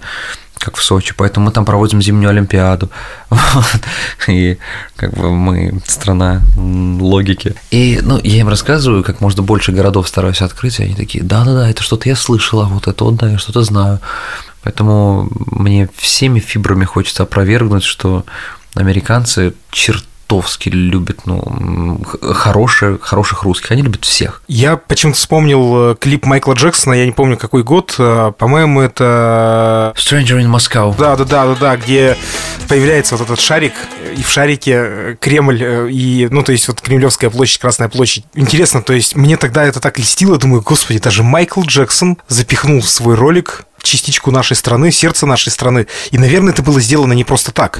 как 0.60 0.76
в 0.76 0.84
Сочи, 0.84 1.14
поэтому 1.16 1.48
мы 1.48 1.52
там 1.52 1.66
проводим 1.66 2.02
зимнюю 2.02 2.30
Олимпиаду. 2.30 2.90
Вот. 3.30 3.82
И 4.28 4.58
как 4.96 5.14
бы 5.14 5.32
мы 5.32 5.80
страна 5.86 6.42
логики. 6.56 7.56
И 7.72 8.00
ну, 8.02 8.20
я 8.24 8.40
им 8.40 8.50
рассказываю, 8.50 9.04
как 9.04 9.22
можно 9.22 9.44
больше 9.44 9.72
городов 9.72 10.08
стараюсь 10.08 10.42
открыть, 10.42 10.80
и 10.80 10.84
они 10.84 10.96
такие, 10.96 11.24
да-да-да, 11.24 11.70
это 11.70 11.82
что-то 11.84 12.10
я 12.10 12.16
слышала, 12.16 12.66
вот 12.66 12.88
это 12.88 13.04
вот, 13.04 13.16
да, 13.16 13.30
я 13.30 13.38
что-то 13.38 13.64
знаю. 13.64 14.00
Поэтому 14.64 15.30
мне 15.52 15.90
всеми 15.96 16.40
фибрами 16.40 16.86
хочется 16.86 17.24
опровергнуть, 17.24 17.84
что 17.84 18.26
американцы 18.76 19.54
черт 19.72 20.04
чертовски 20.28 20.70
любят, 20.70 21.26
ну, 21.26 22.02
хорошие, 22.22 22.98
хороших 23.02 23.44
русских. 23.44 23.72
Они 23.72 23.82
любят 23.82 24.04
всех. 24.06 24.42
Я 24.48 24.78
почему-то 24.78 25.18
вспомнил 25.18 25.92
э, 25.92 25.96
клип 25.96 26.26
Майкла 26.26 26.54
Джексона, 26.54 26.94
я 26.94 27.06
не 27.06 27.12
помню, 27.12 27.38
какой 27.38 27.64
год. 27.64 27.96
Э, 27.98 28.32
по-моему, 28.38 28.82
это... 28.82 29.94
Stranger 29.96 30.42
in 30.42 30.54
Moscow. 30.54 30.96
Да, 30.98 31.16
да, 31.16 31.24
да, 31.24 31.46
да, 31.46 31.56
да, 31.56 31.78
где 31.78 32.18
появляется 32.68 33.16
вот 33.16 33.26
этот 33.26 33.40
шарик, 33.40 33.74
и 34.18 34.22
в 34.22 34.30
шарике 34.30 34.74
э, 34.76 35.16
Кремль, 35.20 35.90
и, 35.92 36.28
ну, 36.30 36.44
то 36.44 36.52
есть 36.52 36.68
вот 36.68 36.82
Кремлевская 36.82 37.30
площадь, 37.30 37.60
Красная 37.60 37.88
площадь. 37.90 38.26
Интересно, 38.34 38.82
то 38.82 38.94
есть 38.94 39.16
мне 39.16 39.38
тогда 39.38 39.64
это 39.64 39.80
так 39.80 39.98
льстило, 39.98 40.38
думаю, 40.38 40.62
господи, 40.62 41.00
даже 41.00 41.24
Майкл 41.24 41.62
Джексон 41.62 42.18
запихнул 42.28 42.82
в 42.82 42.90
свой 42.90 43.16
ролик 43.16 43.64
частичку 43.82 44.32
нашей 44.32 44.58
страны, 44.58 44.92
сердце 44.92 45.26
нашей 45.26 45.52
страны. 45.52 45.88
И, 46.12 46.18
наверное, 46.18 46.52
это 46.52 46.62
было 46.62 46.82
сделано 46.82 47.14
не 47.14 47.24
просто 47.24 47.54
так. 47.54 47.80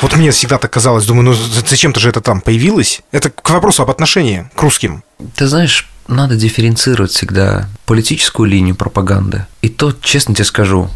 Вот 0.00 0.16
мне 0.16 0.30
всегда 0.30 0.58
так 0.58 0.70
казалось, 0.70 1.06
думаю, 1.06 1.24
ну 1.24 1.34
зачем-то 1.34 2.00
же 2.00 2.08
это 2.08 2.20
там 2.20 2.40
появилось? 2.40 3.02
Это 3.12 3.30
к 3.30 3.50
вопросу 3.50 3.82
об 3.82 3.90
отношении 3.90 4.50
к 4.54 4.62
русским. 4.62 5.02
Ты 5.36 5.46
знаешь, 5.46 5.88
надо 6.08 6.36
дифференцировать 6.36 7.12
всегда 7.12 7.68
политическую 7.86 8.48
линию 8.48 8.74
пропаганды. 8.74 9.46
И 9.62 9.68
то, 9.68 9.92
честно 9.92 10.34
тебе 10.34 10.44
скажу, 10.44 10.88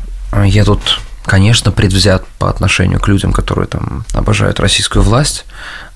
я 0.45 0.65
тут 0.65 1.01
конечно, 1.25 1.73
предвзят 1.73 2.27
по 2.39 2.51
отношению 2.51 3.01
к 3.01 3.09
людям, 3.09 3.33
которые 3.33 3.67
там 3.67 4.05
обожают 4.13 4.61
российскую 4.61 5.03
власть, 5.03 5.47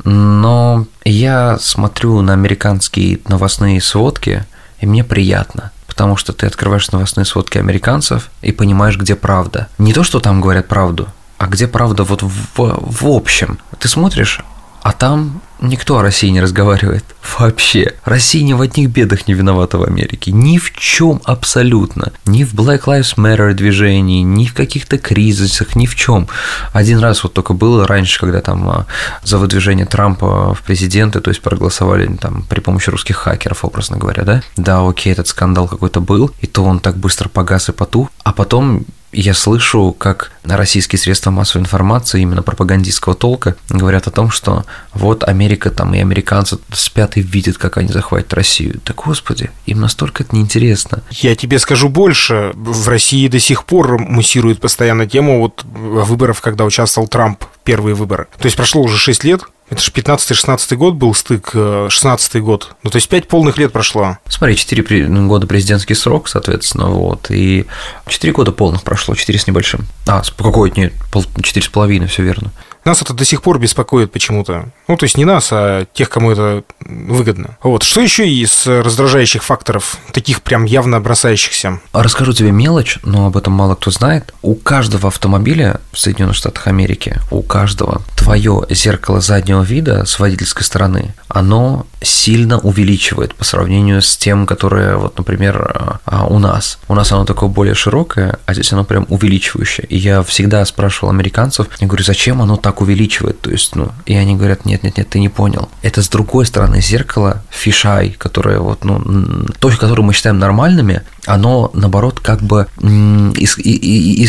но 0.03 0.87
я 1.05 1.59
смотрю 1.61 2.23
на 2.23 2.33
американские 2.33 3.21
новостные 3.29 3.83
сводки, 3.83 4.47
и 4.81 4.87
мне 4.87 5.05
приятно 5.05 5.71
потому 5.99 6.17
что 6.17 6.33
ты 6.33 6.47
открываешь 6.47 6.93
новостные 6.93 7.25
сводки 7.25 7.59
американцев 7.59 8.31
и 8.41 8.53
понимаешь, 8.53 8.97
где 8.97 9.17
правда. 9.17 9.67
Не 9.79 9.93
то, 9.93 10.05
что 10.05 10.21
там 10.21 10.41
говорят 10.41 10.69
правду, 10.69 11.09
а 11.39 11.47
где 11.47 11.67
правда 11.69 12.05
вот 12.05 12.23
в, 12.23 12.31
в 12.57 13.07
общем? 13.07 13.59
Ты 13.79 13.89
смотришь, 13.89 14.41
а 14.83 14.93
там 14.93 15.41
никто 15.61 15.99
о 15.99 16.03
России 16.03 16.29
не 16.29 16.41
разговаривает. 16.41 17.05
Вообще. 17.39 17.95
Россия 18.05 18.43
ни 18.43 18.53
в 18.53 18.61
одних 18.61 18.91
бедах 18.91 19.29
не 19.29 19.35
виновата 19.35 19.79
в 19.79 19.83
Америке. 19.83 20.33
Ни 20.33 20.59
в 20.59 20.73
чем 20.73 21.21
абсолютно. 21.25 22.13
Ни 22.27 22.45
в 22.45 22.55
Black 22.55 22.85
Lives 22.85 23.17
Matter 23.17 23.53
движении, 23.55 24.23
ни 24.23 24.47
в 24.47 24.55
каких-то 24.55 24.99
кризисах, 24.99 25.77
ни 25.77 25.87
в 25.87 25.95
чем. 25.95 26.29
Один 26.73 26.99
раз 26.99 27.23
вот 27.23 27.35
только 27.35 27.53
было 27.53 27.87
раньше, 27.87 28.19
когда 28.21 28.41
там 28.41 28.69
а, 28.69 28.87
за 29.23 29.39
выдвижение 29.39 29.87
Трампа 29.87 30.55
в 30.55 30.63
президенты, 30.63 31.21
то 31.21 31.31
есть 31.31 31.43
проголосовали 31.43 32.07
там 32.17 32.45
при 32.49 32.61
помощи 32.61 32.91
русских 32.91 33.17
хакеров, 33.17 33.65
образно 33.65 33.97
говоря, 33.97 34.25
да? 34.25 34.43
Да, 34.57 34.87
окей, 34.87 35.13
этот 35.13 35.29
скандал 35.29 35.69
какой-то 35.69 36.01
был, 36.01 36.31
и 36.41 36.47
то 36.47 36.65
он 36.65 36.81
так 36.81 36.97
быстро 36.97 37.29
погас 37.29 37.69
и 37.69 37.73
потух. 37.73 38.09
А 38.25 38.33
потом 38.33 38.85
я 39.13 39.33
слышу, 39.33 39.95
как 39.97 40.33
российские 40.45 40.99
средства 40.99 41.31
массовой 41.31 41.63
информации, 41.63 42.21
именно 42.21 42.43
пропагандистского 42.43 43.15
толка, 43.15 43.57
говорят 43.71 44.07
о 44.07 44.11
том, 44.11 44.31
что 44.31 44.65
вот 44.93 45.25
Америка 45.25 45.48
там 45.57 45.95
и 45.95 46.01
американцы 46.01 46.59
спят 46.73 47.17
и 47.17 47.21
видят, 47.21 47.59
как 47.59 47.77
они 47.79 47.89
захватят 47.89 48.33
Россию. 48.35 48.81
Да 48.85 48.95
господи, 48.95 49.51
им 49.67 49.81
настолько 49.81 50.23
это 50.23 50.35
неинтересно. 50.35 51.03
Я 51.11 51.35
тебе 51.35 51.59
скажу 51.59 51.89
больше. 51.89 52.53
В 52.55 52.89
России 52.89 53.29
до 53.29 53.39
сих 53.39 53.65
пор 53.65 53.99
муссирует 53.99 54.61
постоянно 54.61 55.07
тему 55.07 55.41
вот 55.41 55.65
выборов, 55.65 56.41
когда 56.41 56.65
участвовал 56.65 57.09
Трамп, 57.09 57.45
первые 57.65 57.95
выборы. 57.95 58.29
То 58.39 58.47
есть 58.47 58.57
прошло 58.57 58.83
уже 58.83 58.99
6 58.99 59.25
лет, 59.25 59.43
это 59.71 59.83
же 59.83 59.91
15-16 59.91 60.77
год 60.77 60.95
был 60.95 61.15
стык, 61.15 61.51
16 61.53 62.35
э, 62.35 62.41
год. 62.41 62.75
Ну, 62.83 62.91
то 62.91 62.97
есть 62.97 63.09
5 63.09 63.29
полных 63.29 63.59
лет 63.59 63.73
прошло. 63.73 64.17
Смотри, 64.27 64.57
4 64.57 65.09
ну, 65.09 65.29
года 65.29 65.47
президентский 65.47 65.95
срок, 65.95 66.29
соответственно, 66.29 66.87
вот, 66.87 67.31
и 67.31 67.67
4 68.07 68.33
года 68.33 68.53
полных 68.53 68.83
прошло, 68.83 69.15
4 69.15 69.39
с 69.39 69.47
небольшим. 69.47 69.87
А, 70.07 70.23
какой, 70.37 70.73
нет, 70.75 70.95
4 71.43 71.67
с 71.67 71.69
половиной, 71.69 72.07
все 72.07 72.23
верно. 72.23 72.51
Нас 72.85 73.03
это 73.03 73.15
до 73.15 73.25
сих 73.25 73.43
пор 73.43 73.59
беспокоит 73.59 74.13
почему-то. 74.13 74.67
Ну, 74.87 74.97
то 74.97 75.05
есть 75.05 75.17
не 75.17 75.25
нас, 75.25 75.49
а 75.53 75.87
тех, 75.93 76.09
кому 76.09 76.31
это 76.31 76.65
выгодно. 76.81 77.57
Вот. 77.63 77.83
Что 77.83 78.01
еще 78.01 78.29
из 78.29 78.67
раздражающих 78.67 79.43
факторов, 79.43 79.99
таких 80.13 80.43
прям 80.43 80.65
явно 80.65 81.01
бросающихся? 81.01 81.81
Расскажу 81.93 82.33
тебе 82.33 82.51
мелочь, 82.51 82.99
но 83.03 83.27
об 83.27 83.37
этом 83.37 83.53
мало 83.53 83.75
кто 83.75 83.91
знает. 83.91 84.33
У 84.43 84.55
каждого 84.55 85.09
автомобиля 85.09 85.81
в 85.93 85.99
Соединенных 85.99 86.37
Штатах 86.37 86.67
Америки, 86.67 87.17
у 87.31 87.43
каждого 87.43 88.03
твое 88.17 88.65
зеркало 88.71 89.21
заднего 89.21 89.63
вида 89.63 90.05
с 90.05 90.19
водительской 90.19 90.65
стороны, 90.65 91.15
оно 91.29 91.87
сильно 92.01 92.59
увеличивает 92.59 93.35
по 93.35 93.45
сравнению 93.45 94.03
с 94.03 94.17
тем, 94.17 94.47
которое, 94.47 94.97
вот, 94.97 95.19
например, 95.19 96.01
а, 96.05 96.27
у 96.27 96.39
нас. 96.39 96.79
У 96.89 96.95
нас 96.95 97.11
оно 97.13 97.25
такое 97.25 97.49
более 97.49 97.75
широкое, 97.75 98.39
а 98.47 98.55
здесь 98.55 98.73
оно 98.73 98.85
прям 98.85 99.07
увеличивающее. 99.09 99.87
И 99.87 99.97
я 99.97 100.23
всегда 100.23 100.65
спрашивал 100.65 101.11
американцев, 101.11 101.67
я 101.81 101.87
говорю, 101.87 102.05
зачем 102.05 102.41
оно 102.41 102.57
так 102.57 102.68
увеличивает? 102.81 103.41
То 103.41 103.51
есть, 103.51 103.75
ну, 103.77 103.91
и 104.07 104.15
они 104.15 104.37
говорят, 104.37 104.65
нет, 104.65 104.83
нет, 104.83 104.97
нет, 104.97 105.09
ты 105.09 105.21
не 105.21 105.29
понял. 105.29 105.69
Это 105.83 106.03
с 106.03 106.09
другой 106.09 106.47
стороны 106.47 106.81
зеркала 106.81 107.43
фишай, 107.51 108.11
которое 108.11 108.59
вот, 108.61 108.85
ну, 108.85 109.47
то, 109.59 109.71
которое 109.71 110.03
мы 110.03 110.13
считаем 110.13 110.39
нормальными, 110.39 111.03
оно, 111.27 111.71
наоборот, 111.75 112.21
как 112.21 112.41
бы 112.41 112.67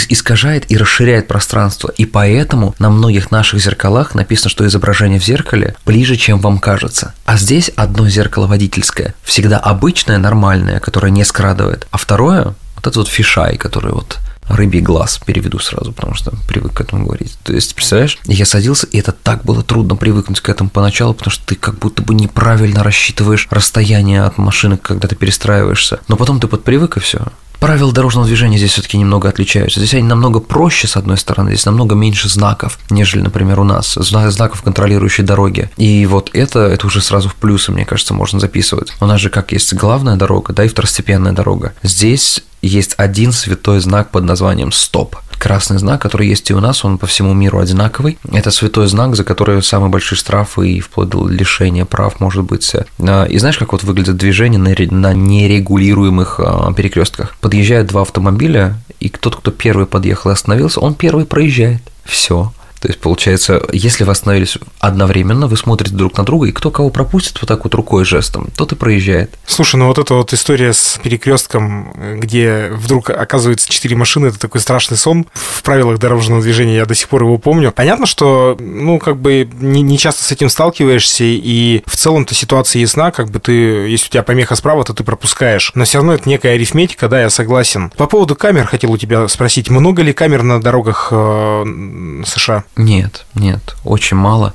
искажает 0.10 0.72
и 0.72 0.78
расширяет 0.78 1.28
пространство. 1.28 1.90
И 1.98 2.06
поэтому 2.06 2.76
на 2.80 2.90
многих 2.90 3.32
наших 3.32 3.62
зеркалах 3.62 4.16
написано, 4.16 4.50
что 4.50 4.66
изображение 4.68 5.20
в 5.20 5.24
зеркале 5.24 5.76
ближе, 5.86 6.16
чем 6.16 6.40
вам 6.40 6.60
кажется. 6.60 7.14
А 7.26 7.38
здесь 7.38 7.72
одно 7.76 8.10
зеркало 8.10 8.48
водительское, 8.48 9.14
всегда 9.24 9.58
обычное, 9.58 10.18
нормальное, 10.18 10.80
которое 10.80 11.12
не 11.12 11.24
скрадывает, 11.24 11.88
а 11.92 11.98
второе 11.98 12.56
вот 12.76 12.88
этот 12.88 12.96
вот 12.96 13.08
фишай, 13.08 13.58
который 13.58 13.92
вот 13.92 14.20
рыбий 14.50 14.82
глаз 14.82 15.20
переведу 15.26 15.60
сразу, 15.60 15.94
потому 15.94 16.16
что 16.16 16.34
привык 16.48 16.74
к 16.74 16.82
этому 16.82 17.06
говорить. 17.06 17.38
То 17.44 17.54
есть, 17.54 17.74
представляешь, 17.76 18.18
я 18.26 18.46
садился, 18.46 18.88
и 18.88 18.98
это 18.98 19.12
так 19.12 19.44
было 19.46 19.64
трудно 19.64 19.96
привыкнуть 19.96 20.42
к 20.42 20.50
этому 20.50 20.70
поначалу, 20.70 21.14
потому 21.14 21.32
что 21.32 21.46
ты 21.46 21.56
как 21.56 21.80
будто 21.80 22.02
бы 22.02 22.14
неправильно 22.14 22.84
рассчитываешь 22.84 23.48
расстояние 23.50 24.24
от 24.24 24.38
машины, 24.38 24.78
когда 24.78 25.08
ты 25.08 25.16
перестраиваешься. 25.16 26.00
Но 26.08 26.16
потом 26.16 26.40
ты 26.40 26.48
подпривык, 26.48 26.98
и 26.98 27.00
все. 27.00 27.28
Правила 27.60 27.92
дорожного 27.92 28.26
движения 28.26 28.58
здесь 28.58 28.72
все-таки 28.72 28.98
немного 28.98 29.28
отличаются. 29.28 29.82
Здесь 29.82 29.94
они 29.94 30.04
намного 30.04 30.40
проще, 30.40 30.88
с 30.88 30.96
одной 30.96 31.18
стороны, 31.18 31.50
здесь 31.50 31.66
намного 31.66 31.94
меньше 31.94 32.30
знаков, 32.30 32.80
нежели, 32.90 33.22
например, 33.22 33.60
у 33.60 33.66
нас, 33.66 33.96
знаков 33.96 34.62
контролирующей 34.62 35.26
дороги. 35.26 35.70
И 35.76 36.06
вот 36.06 36.30
это, 36.34 36.60
это 36.60 36.88
уже 36.88 37.02
сразу 37.02 37.28
в 37.28 37.36
плюсы, 37.36 37.74
мне 37.74 37.86
кажется, 37.86 38.14
можно 38.14 38.40
записывать. 38.40 38.94
У 39.02 39.06
нас 39.06 39.20
же 39.20 39.30
как 39.30 39.52
есть 39.52 39.74
главная 39.74 40.16
дорога, 40.16 40.54
да, 40.54 40.64
и 40.64 40.70
второстепенная 40.70 41.34
дорога. 41.34 41.74
Здесь 41.84 42.44
есть 42.62 42.96
один 42.98 43.32
святой 43.32 43.80
знак 43.80 44.12
под 44.12 44.24
названием 44.24 44.72
«Стоп» 44.72 45.16
красный 45.40 45.80
знак, 45.80 46.02
который 46.02 46.28
есть 46.28 46.50
и 46.52 46.54
у 46.54 46.60
нас, 46.60 46.86
он 46.86 46.98
по 46.98 47.08
всему 47.08 47.34
миру 47.34 47.60
одинаковый. 47.60 48.20
Это 48.32 48.52
святой 48.52 48.88
знак, 48.88 49.16
за 49.16 49.24
который 49.24 49.64
самые 49.64 49.90
большие 49.90 50.18
штрафы 50.18 50.70
и 50.70 50.80
вплоть 50.82 51.10
до 51.10 51.28
лишения 51.28 51.86
прав 51.86 52.20
может 52.20 52.44
быть. 52.44 52.76
А, 53.00 53.24
и 53.24 53.38
знаешь, 53.40 53.58
как 53.58 53.72
вот 53.72 53.84
выглядит 53.84 54.18
движение 54.18 54.60
на 54.60 55.14
нерегулируемых 55.14 56.40
а, 56.40 56.74
перекрестках? 56.74 57.36
Подъезжают 57.40 57.88
два 57.88 58.02
автомобиля, 58.02 58.78
и 59.00 59.10
тот, 59.10 59.38
кто 59.38 59.50
первый 59.50 59.88
подъехал 59.88 60.30
и 60.30 60.34
остановился, 60.34 60.82
он 60.82 60.94
первый 60.94 61.26
проезжает. 61.26 61.82
Все. 62.04 62.52
То 62.82 62.88
есть, 62.88 63.00
получается, 63.00 63.62
если 63.72 64.04
вы 64.04 64.12
остановились 64.12 64.58
одновременно, 64.80 65.48
вы 65.48 65.58
смотрите 65.58 65.96
друг 65.96 66.18
на 66.18 66.24
друга, 66.24 66.48
и 66.48 66.52
кто 66.52 66.72
кого 66.72 66.90
пропустит 66.90 67.42
вот 67.42 67.48
так 67.48 67.64
вот 67.64 67.74
рукой 67.76 68.06
жестом, 68.06 68.50
тот 68.56 68.72
и 68.72 68.76
проезжает. 68.76 69.38
Слушай, 69.46 69.76
ну 69.76 69.88
вот 69.88 70.00
эта 70.00 70.14
вот 70.14 70.34
история 70.34 70.72
с 70.72 71.00
перекрестком, 71.04 71.94
где 72.20 72.70
вдруг 72.74 73.10
оказывается 73.10 73.70
четыре 73.70 73.96
машины, 73.96 74.28
это 74.28 74.40
такой 74.40 74.62
страшный 74.62 74.98
сон. 74.98 75.26
В 75.34 75.62
правилах 75.64 76.00
дорожного 76.00 76.42
движения 76.42 76.78
я 76.78 76.86
до 76.86 76.96
сих 76.96 77.10
пор 77.10 77.24
его 77.24 77.38
помню. 77.38 77.72
Понятно, 77.72 78.06
что, 78.06 78.56
ну, 78.60 78.98
как 79.00 79.18
бы 79.18 79.50
не, 79.60 79.82
не 79.82 79.98
часто 79.98 80.24
с 80.24 80.32
этим 80.32 80.50
сталкиваешься, 80.50 81.26
и 81.26 81.84
в 81.86 81.96
целом-то 81.96 82.34
ситуация 82.34 82.80
ясна, 82.80 83.12
как 83.12 83.30
бы 83.30 83.40
ты, 83.40 83.52
если 83.52 84.08
у 84.08 84.12
тебя 84.12 84.24
помеха 84.24 84.56
справа, 84.56 84.84
то 84.86 84.94
ты 84.94 85.04
пропускаешь. 85.04 85.72
Но 85.76 85.84
все 85.84 85.98
равно 85.98 86.14
это 86.14 86.30
некая 86.30 86.54
арифметика, 86.54 87.10
да, 87.10 87.22
я 87.22 87.30
согласен. 87.30 87.92
По 87.98 88.08
поводу 88.08 88.36
камер 88.36 88.68
хотел 88.68 88.92
у 88.92 88.98
тебя 88.98 89.28
спросить, 89.28 89.70
много 89.70 90.02
ли 90.02 90.14
камер 90.14 90.44
на 90.44 90.62
дорогах 90.62 91.10
э, 91.12 92.24
США? 92.26 92.64
Нет, 92.76 93.26
нет, 93.36 93.76
очень 93.84 94.18
мало. 94.18 94.54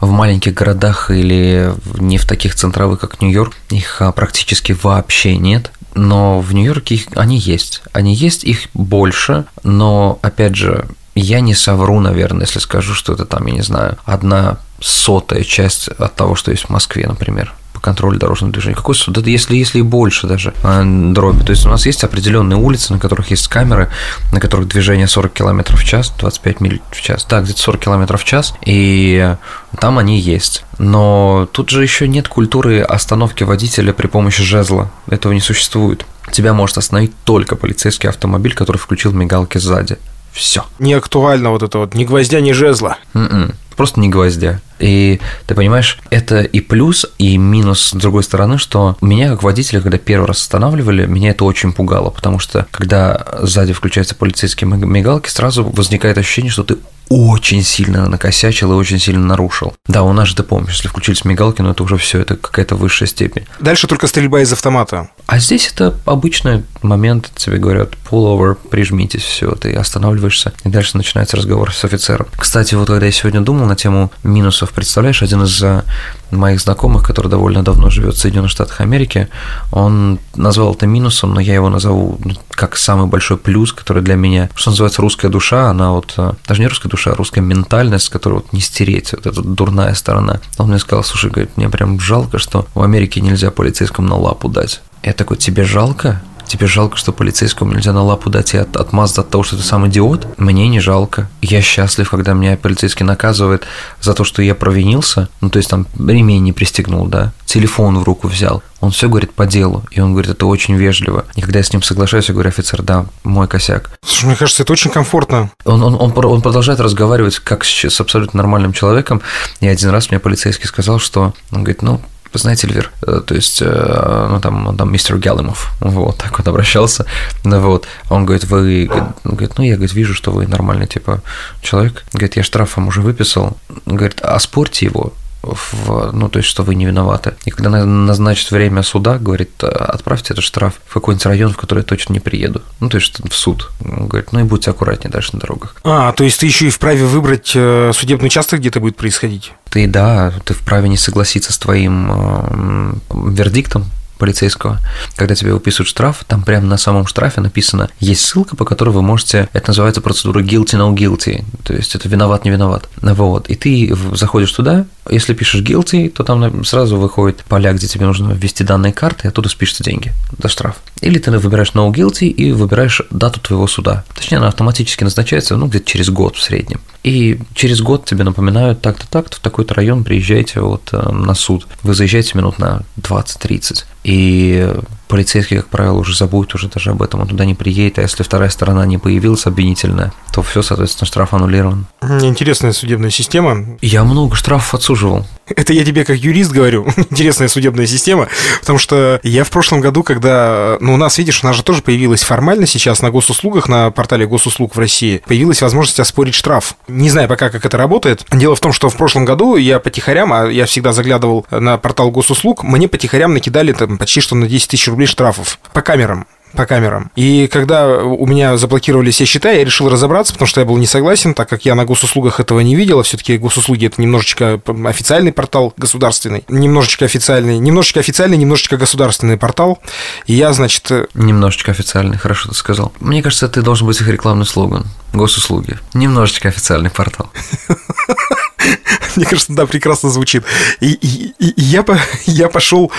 В 0.00 0.10
маленьких 0.10 0.54
городах 0.54 1.10
или 1.10 1.72
не 1.98 2.18
в 2.18 2.26
таких 2.26 2.54
центровых, 2.54 3.00
как 3.00 3.20
Нью-Йорк, 3.20 3.54
их 3.70 4.00
а, 4.00 4.12
практически 4.12 4.76
вообще 4.80 5.36
нет. 5.36 5.72
Но 5.94 6.40
в 6.40 6.54
Нью-Йорке 6.54 6.96
их, 6.96 7.06
они 7.14 7.38
есть. 7.38 7.82
Они 7.92 8.14
есть, 8.14 8.44
их 8.44 8.68
больше, 8.74 9.44
но, 9.62 10.18
опять 10.22 10.56
же, 10.56 10.86
я 11.14 11.40
не 11.40 11.54
совру, 11.54 12.00
наверное, 12.00 12.46
если 12.46 12.58
скажу, 12.58 12.94
что 12.94 13.12
это 13.12 13.24
там, 13.24 13.46
я 13.46 13.54
не 13.54 13.62
знаю, 13.62 13.98
одна 14.04 14.58
сотая 14.80 15.44
часть 15.44 15.88
от 15.88 16.14
того, 16.14 16.34
что 16.34 16.50
есть 16.50 16.64
в 16.64 16.70
Москве, 16.70 17.06
например 17.06 17.54
контроль 17.84 18.18
дорожного 18.18 18.50
движения. 18.50 18.74
Какой 18.74 18.94
суд? 18.94 19.18
Это 19.18 19.28
если, 19.28 19.56
если 19.56 19.80
и 19.80 19.82
больше 19.82 20.26
даже 20.26 20.54
а, 20.62 20.82
дроби. 20.84 21.44
То 21.44 21.50
есть 21.50 21.66
у 21.66 21.68
нас 21.68 21.84
есть 21.84 22.02
определенные 22.02 22.56
улицы, 22.56 22.94
на 22.94 22.98
которых 22.98 23.30
есть 23.30 23.46
камеры, 23.48 23.90
на 24.32 24.40
которых 24.40 24.68
движение 24.68 25.06
40 25.06 25.32
км 25.34 25.76
в 25.76 25.84
час, 25.84 26.10
25 26.18 26.60
миль 26.60 26.80
в 26.90 27.02
час. 27.02 27.26
Да, 27.28 27.42
где-то 27.42 27.60
40 27.60 27.80
км 27.82 28.16
в 28.16 28.24
час, 28.24 28.54
и 28.64 29.36
там 29.78 29.98
они 29.98 30.18
есть. 30.18 30.64
Но 30.78 31.46
тут 31.52 31.68
же 31.68 31.82
еще 31.82 32.08
нет 32.08 32.26
культуры 32.28 32.80
остановки 32.80 33.44
водителя 33.44 33.92
при 33.92 34.06
помощи 34.06 34.42
жезла. 34.42 34.90
Этого 35.10 35.34
не 35.34 35.40
существует. 35.40 36.06
Тебя 36.32 36.54
может 36.54 36.78
остановить 36.78 37.12
только 37.24 37.54
полицейский 37.54 38.08
автомобиль, 38.08 38.54
который 38.54 38.78
включил 38.78 39.12
мигалки 39.12 39.58
сзади. 39.58 39.98
Все. 40.32 40.64
Не 40.80 40.94
актуально 40.94 41.50
вот 41.50 41.62
это 41.62 41.78
вот, 41.78 41.94
ни 41.94 42.04
гвоздя, 42.04 42.40
ни 42.40 42.50
жезла. 42.50 42.96
Mm-mm. 43.14 43.54
Просто 43.76 44.00
не 44.00 44.08
гвоздя. 44.08 44.60
И 44.78 45.20
ты 45.46 45.54
понимаешь, 45.54 45.98
это 46.10 46.42
и 46.42 46.60
плюс, 46.60 47.06
и 47.18 47.38
минус 47.38 47.88
с 47.88 47.92
другой 47.94 48.22
стороны, 48.22 48.58
что 48.58 48.96
меня 49.00 49.30
как 49.30 49.42
водителя, 49.42 49.80
когда 49.80 49.98
первый 49.98 50.26
раз 50.26 50.40
останавливали, 50.40 51.06
меня 51.06 51.30
это 51.30 51.44
очень 51.44 51.72
пугало, 51.72 52.10
потому 52.10 52.38
что 52.38 52.66
когда 52.70 53.24
сзади 53.42 53.72
включаются 53.72 54.14
полицейские 54.14 54.68
мигалки, 54.68 55.28
сразу 55.28 55.64
возникает 55.64 56.18
ощущение, 56.18 56.50
что 56.50 56.64
ты 56.64 56.78
очень 57.08 57.62
сильно 57.62 58.08
накосячил 58.08 58.72
и 58.72 58.74
очень 58.74 58.98
сильно 58.98 59.24
нарушил. 59.24 59.74
Да, 59.86 60.02
у 60.02 60.12
нас 60.12 60.28
же, 60.28 60.36
ты 60.36 60.42
помнишь, 60.42 60.74
если 60.74 60.88
включились 60.88 61.24
мигалки, 61.24 61.62
но 61.62 61.70
это 61.70 61.82
уже 61.82 61.96
все, 61.96 62.20
это 62.20 62.36
какая-то 62.36 62.76
высшая 62.76 63.06
степень. 63.06 63.46
Дальше 63.60 63.86
только 63.86 64.06
стрельба 64.06 64.40
из 64.40 64.52
автомата. 64.52 65.10
А 65.26 65.38
здесь 65.38 65.70
это 65.72 65.94
обычный 66.04 66.64
момент, 66.82 67.30
тебе 67.36 67.58
говорят, 67.58 67.90
pull 68.10 68.36
over, 68.36 68.54
прижмитесь, 68.54 69.22
все, 69.22 69.52
ты 69.54 69.74
останавливаешься, 69.74 70.52
и 70.64 70.68
дальше 70.68 70.96
начинается 70.96 71.36
разговор 71.36 71.72
с 71.72 71.84
офицером. 71.84 72.26
Кстати, 72.36 72.74
вот 72.74 72.88
когда 72.88 73.06
я 73.06 73.12
сегодня 73.12 73.40
думал 73.40 73.66
на 73.66 73.76
тему 73.76 74.10
минусов, 74.22 74.72
представляешь, 74.72 75.22
один 75.22 75.42
из 75.44 75.62
э, 75.62 75.82
моих 76.30 76.60
знакомых, 76.60 77.02
который 77.02 77.28
довольно 77.28 77.62
давно 77.62 77.90
живет 77.90 78.14
в 78.14 78.18
Соединенных 78.18 78.50
Штатах 78.50 78.80
Америки, 78.80 79.28
он 79.72 80.18
назвал 80.34 80.74
это 80.74 80.86
минусом, 80.86 81.34
но 81.34 81.40
я 81.40 81.54
его 81.54 81.68
назову 81.68 82.18
ну, 82.24 82.34
как 82.50 82.76
самый 82.76 83.06
большой 83.06 83.36
плюс, 83.36 83.72
который 83.72 84.02
для 84.02 84.16
меня, 84.16 84.50
что 84.54 84.70
называется, 84.70 85.02
русская 85.02 85.28
душа, 85.28 85.70
она 85.70 85.92
вот, 85.92 86.14
э, 86.16 86.32
даже 86.46 86.60
не 86.60 86.68
русская 86.68 86.88
душа, 86.88 87.12
а 87.12 87.14
русская 87.14 87.40
ментальность, 87.40 88.08
которую 88.08 88.42
вот 88.42 88.52
не 88.52 88.60
стереть, 88.60 89.12
вот 89.12 89.26
эта 89.26 89.42
дурная 89.42 89.94
сторона. 89.94 90.40
Он 90.58 90.68
мне 90.68 90.78
сказал, 90.78 91.04
слушай, 91.04 91.30
говорит, 91.30 91.56
мне 91.56 91.68
прям 91.68 92.00
жалко, 92.00 92.38
что 92.38 92.66
в 92.74 92.82
Америке 92.82 93.20
нельзя 93.20 93.50
полицейскому 93.50 94.08
на 94.08 94.16
лапу 94.16 94.48
дать. 94.48 94.82
Я 95.02 95.12
такой, 95.12 95.36
тебе 95.36 95.64
жалко? 95.64 96.22
Тебе 96.54 96.68
жалко, 96.68 96.96
что 96.96 97.10
полицейскому 97.12 97.72
нельзя 97.72 97.92
на 97.92 98.04
лапу 98.04 98.30
дать 98.30 98.54
и 98.54 98.58
от, 98.58 98.76
отмазать 98.76 99.18
от 99.18 99.28
того, 99.28 99.42
что 99.42 99.56
ты 99.56 99.64
сам 99.64 99.88
идиот? 99.88 100.38
Мне 100.38 100.68
не 100.68 100.78
жалко. 100.78 101.28
Я 101.42 101.60
счастлив, 101.60 102.08
когда 102.08 102.32
меня 102.32 102.56
полицейский 102.56 103.04
наказывает 103.04 103.64
за 104.00 104.14
то, 104.14 104.22
что 104.22 104.40
я 104.40 104.54
провинился. 104.54 105.28
Ну, 105.40 105.50
то 105.50 105.56
есть 105.56 105.68
там 105.68 105.88
ремень 105.98 106.44
не 106.44 106.52
пристегнул, 106.52 107.06
да, 107.06 107.32
телефон 107.44 107.98
в 107.98 108.04
руку 108.04 108.28
взял. 108.28 108.62
Он 108.78 108.92
все 108.92 109.08
говорит 109.08 109.32
по 109.32 109.46
делу, 109.46 109.82
и 109.90 109.98
он 110.00 110.12
говорит, 110.12 110.30
это 110.30 110.46
очень 110.46 110.76
вежливо. 110.76 111.24
И 111.34 111.40
когда 111.40 111.58
я 111.58 111.64
с 111.64 111.72
ним 111.72 111.82
соглашаюсь, 111.82 112.28
я 112.28 112.34
говорю, 112.34 112.50
офицер, 112.50 112.82
да, 112.82 113.06
мой 113.24 113.48
косяк. 113.48 113.90
Слушай, 114.06 114.26
мне 114.26 114.36
кажется, 114.36 114.62
это 114.62 114.72
очень 114.72 114.92
комфортно. 114.92 115.50
Он, 115.64 115.82
он, 115.82 115.96
он, 115.96 116.12
он 116.16 116.40
продолжает 116.40 116.78
разговаривать 116.78 117.40
как 117.40 117.64
с, 117.64 117.84
с 117.84 118.00
абсолютно 118.00 118.36
нормальным 118.36 118.72
человеком. 118.72 119.22
И 119.58 119.66
один 119.66 119.90
раз 119.90 120.10
мне 120.10 120.20
полицейский 120.20 120.68
сказал, 120.68 121.00
что, 121.00 121.34
он 121.50 121.64
говорит, 121.64 121.82
ну, 121.82 122.00
вы 122.34 122.40
знаете, 122.40 122.66
Эльвир, 122.66 122.90
э, 123.06 123.20
то 123.26 123.34
есть, 123.34 123.62
э, 123.62 124.26
ну, 124.30 124.40
там, 124.40 124.76
там, 124.76 124.92
мистер 124.92 125.16
Галимов, 125.16 125.70
вот, 125.80 126.18
так 126.18 126.38
вот 126.38 126.48
обращался, 126.48 127.06
ну, 127.44 127.60
вот, 127.60 127.86
он 128.10 128.26
говорит, 128.26 128.44
вы, 128.44 128.90
говорит, 129.24 129.52
ну, 129.56 129.64
я, 129.64 129.76
говорит, 129.76 129.94
вижу, 129.94 130.14
что 130.14 130.32
вы 130.32 130.46
нормальный, 130.46 130.86
типа, 130.86 131.22
человек, 131.62 132.04
говорит, 132.12 132.36
я 132.36 132.42
штраф 132.42 132.76
вам 132.76 132.88
уже 132.88 133.00
выписал, 133.00 133.56
говорит, 133.86 134.20
оспорьте 134.20 134.86
его, 134.86 135.12
в, 135.44 136.10
ну, 136.12 136.28
то 136.28 136.38
есть, 136.38 136.48
что 136.48 136.62
вы 136.62 136.74
не 136.74 136.86
виноваты. 136.86 137.34
И 137.44 137.50
когда 137.50 137.84
назначит 137.84 138.50
время 138.50 138.82
суда, 138.82 139.18
говорит, 139.18 139.62
отправьте 139.62 140.34
этот 140.34 140.44
штраф 140.44 140.74
в 140.86 140.94
какой-нибудь 140.94 141.26
район, 141.26 141.52
в 141.52 141.56
который 141.56 141.80
я 141.80 141.84
точно 141.84 142.12
не 142.12 142.20
приеду. 142.20 142.62
Ну, 142.80 142.88
то 142.88 142.96
есть, 142.96 143.20
в 143.28 143.34
суд. 143.34 143.70
Он 143.84 144.06
говорит, 144.06 144.32
ну 144.32 144.40
и 144.40 144.44
будьте 144.44 144.70
аккуратнее 144.70 145.10
дальше 145.10 145.30
на 145.32 145.40
дорогах. 145.40 145.76
А, 145.84 146.12
то 146.12 146.24
есть, 146.24 146.40
ты 146.40 146.46
еще 146.46 146.66
и 146.66 146.70
вправе 146.70 147.04
выбрать 147.04 147.52
э, 147.54 147.92
судебный 147.94 148.26
участок, 148.26 148.60
где 148.60 148.68
это 148.68 148.80
будет 148.80 148.96
происходить? 148.96 149.52
Ты, 149.70 149.86
да, 149.86 150.32
ты 150.44 150.54
вправе 150.54 150.88
не 150.88 150.96
согласиться 150.96 151.52
с 151.52 151.58
твоим 151.58 152.10
э, 152.10 152.94
вердиктом, 153.30 153.86
полицейского, 154.24 154.80
когда 155.16 155.34
тебе 155.34 155.52
выписывают 155.52 155.86
штраф, 155.86 156.24
там 156.26 156.44
прямо 156.44 156.66
на 156.66 156.78
самом 156.78 157.06
штрафе 157.06 157.42
написано, 157.42 157.90
есть 158.00 158.24
ссылка, 158.24 158.56
по 158.56 158.64
которой 158.64 158.88
вы 158.88 159.02
можете, 159.02 159.50
это 159.52 159.68
называется 159.68 160.00
процедура 160.00 160.40
guilty, 160.40 160.78
no 160.78 160.94
guilty, 160.94 161.44
то 161.62 161.74
есть 161.74 161.94
это 161.94 162.08
виноват, 162.08 162.46
не 162.46 162.50
виноват. 162.50 162.88
Вот, 163.02 163.50
и 163.50 163.54
ты 163.54 163.94
заходишь 164.14 164.50
туда, 164.50 164.86
если 165.10 165.34
пишешь 165.34 165.60
guilty, 165.60 166.08
то 166.08 166.24
там 166.24 166.64
сразу 166.64 166.96
выходит 166.96 167.44
поля, 167.46 167.74
где 167.74 167.86
тебе 167.86 168.06
нужно 168.06 168.32
ввести 168.32 168.64
данные 168.64 168.94
карты, 168.94 169.26
и 169.26 169.28
оттуда 169.28 169.50
спишутся 169.50 169.84
деньги 169.84 170.12
за 170.42 170.48
штраф. 170.48 170.76
Или 171.02 171.18
ты 171.18 171.30
выбираешь 171.30 171.72
no 171.72 171.92
guilty 171.92 172.28
и 172.28 172.52
выбираешь 172.52 173.02
дату 173.10 173.40
твоего 173.40 173.66
суда. 173.66 174.04
Точнее, 174.14 174.38
она 174.38 174.48
автоматически 174.48 175.04
назначается, 175.04 175.56
ну, 175.56 175.66
где-то 175.66 175.84
через 175.84 176.08
год 176.08 176.36
в 176.36 176.42
среднем. 176.42 176.80
И 177.02 177.38
через 177.54 177.82
год 177.82 178.06
тебе 178.06 178.24
напоминают, 178.24 178.80
так-то, 178.80 179.06
так-то, 179.06 179.36
в 179.36 179.40
такой-то 179.40 179.74
район 179.74 180.02
приезжайте 180.02 180.60
вот 180.60 180.88
э, 180.92 181.10
на 181.10 181.34
суд. 181.34 181.66
Вы 181.82 181.92
заезжаете 181.92 182.38
минут 182.38 182.58
на 182.58 182.84
20-30. 182.98 183.84
И 184.04 184.70
полицейский, 185.08 185.56
как 185.56 185.68
правило, 185.68 185.98
уже 185.98 186.16
забудет 186.16 186.54
уже 186.54 186.68
даже 186.68 186.90
об 186.90 187.02
этом, 187.02 187.20
он 187.20 187.28
туда 187.28 187.44
не 187.44 187.54
приедет, 187.54 187.98
а 187.98 188.02
если 188.02 188.22
вторая 188.22 188.50
сторона 188.50 188.84
не 188.84 188.98
появилась 188.98 189.46
обвинительная, 189.46 190.12
то 190.32 190.42
все, 190.42 190.62
соответственно, 190.62 191.06
штраф 191.06 191.32
аннулирован. 191.34 191.86
Интересная 192.02 192.72
судебная 192.72 193.10
система. 193.10 193.78
Я 193.80 194.04
много 194.04 194.36
штрафов 194.36 194.74
отсуживал. 194.74 195.26
Это 195.56 195.72
я 195.72 195.84
тебе 195.84 196.04
как 196.04 196.16
юрист 196.16 196.52
говорю, 196.52 196.86
интересная 196.96 197.48
судебная 197.48 197.86
система, 197.86 198.28
потому 198.60 198.78
что 198.78 199.20
я 199.22 199.44
в 199.44 199.50
прошлом 199.50 199.80
году, 199.80 200.02
когда, 200.02 200.76
ну, 200.80 200.94
у 200.94 200.96
нас, 200.96 201.18
видишь, 201.18 201.42
у 201.42 201.46
нас 201.46 201.56
же 201.56 201.62
тоже 201.62 201.82
появилась 201.82 202.22
формально 202.22 202.66
сейчас 202.66 203.02
на 203.02 203.10
госуслугах, 203.10 203.68
на 203.68 203.90
портале 203.90 204.26
госуслуг 204.26 204.74
в 204.74 204.78
России, 204.78 205.22
появилась 205.26 205.62
возможность 205.62 206.00
оспорить 206.00 206.34
штраф. 206.34 206.76
Не 206.88 207.10
знаю 207.10 207.28
пока, 207.28 207.50
как 207.50 207.64
это 207.64 207.76
работает. 207.76 208.24
Дело 208.32 208.56
в 208.56 208.60
том, 208.60 208.72
что 208.72 208.88
в 208.88 208.96
прошлом 208.96 209.24
году 209.24 209.56
я 209.56 209.78
потихорям, 209.78 210.32
а 210.32 210.46
я 210.46 210.66
всегда 210.66 210.92
заглядывал 210.92 211.46
на 211.50 211.78
портал 211.78 212.10
госуслуг, 212.10 212.62
мне 212.62 212.88
потихорям 212.88 213.34
накидали 213.34 213.72
там 213.72 213.98
почти 213.98 214.20
что 214.20 214.34
на 214.34 214.46
10 214.46 214.70
тысяч 214.70 214.88
рублей 214.88 215.06
штрафов 215.06 215.58
по 215.72 215.82
камерам 215.82 216.26
по 216.54 216.66
камерам. 216.66 217.10
И 217.16 217.48
когда 217.48 217.98
у 217.98 218.26
меня 218.26 218.56
заблокировали 218.56 219.10
все 219.10 219.24
счета, 219.24 219.50
я 219.50 219.64
решил 219.64 219.88
разобраться, 219.88 220.32
потому 220.32 220.46
что 220.46 220.60
я 220.60 220.66
был 220.66 220.76
не 220.76 220.86
согласен, 220.86 221.34
так 221.34 221.48
как 221.48 221.64
я 221.64 221.74
на 221.74 221.84
госуслугах 221.84 222.40
этого 222.40 222.60
не 222.60 222.74
видел, 222.74 223.00
а 223.00 223.02
все-таки 223.02 223.36
госуслуги 223.36 223.86
это 223.86 224.00
немножечко 224.00 224.60
официальный 224.86 225.32
портал 225.32 225.74
государственный, 225.76 226.44
немножечко 226.48 227.04
официальный, 227.04 227.58
немножечко 227.58 228.00
официальный, 228.00 228.36
немножечко 228.36 228.76
государственный 228.76 229.36
портал. 229.36 229.80
И 230.26 230.34
я, 230.34 230.52
значит... 230.52 230.90
Э, 230.90 231.06
немножечко 231.14 231.72
официальный, 231.72 232.16
хорошо 232.16 232.48
ты 232.48 232.54
сказал. 232.54 232.92
Мне 233.00 233.22
кажется, 233.22 233.46
это 233.46 233.62
должен 233.62 233.86
быть 233.86 234.00
их 234.00 234.08
рекламный 234.08 234.46
слоган. 234.46 234.86
Госуслуги. 235.12 235.78
Немножечко 235.92 236.48
официальный 236.48 236.90
портал. 236.90 237.30
Мне 239.16 239.26
кажется, 239.26 239.52
да, 239.52 239.66
прекрасно 239.66 240.10
звучит. 240.10 240.44
И, 240.80 240.92
и, 240.92 241.34
и 241.38 241.62
я, 241.62 241.82
по, 241.82 241.98
я 242.26 242.48
пошел 242.48 242.90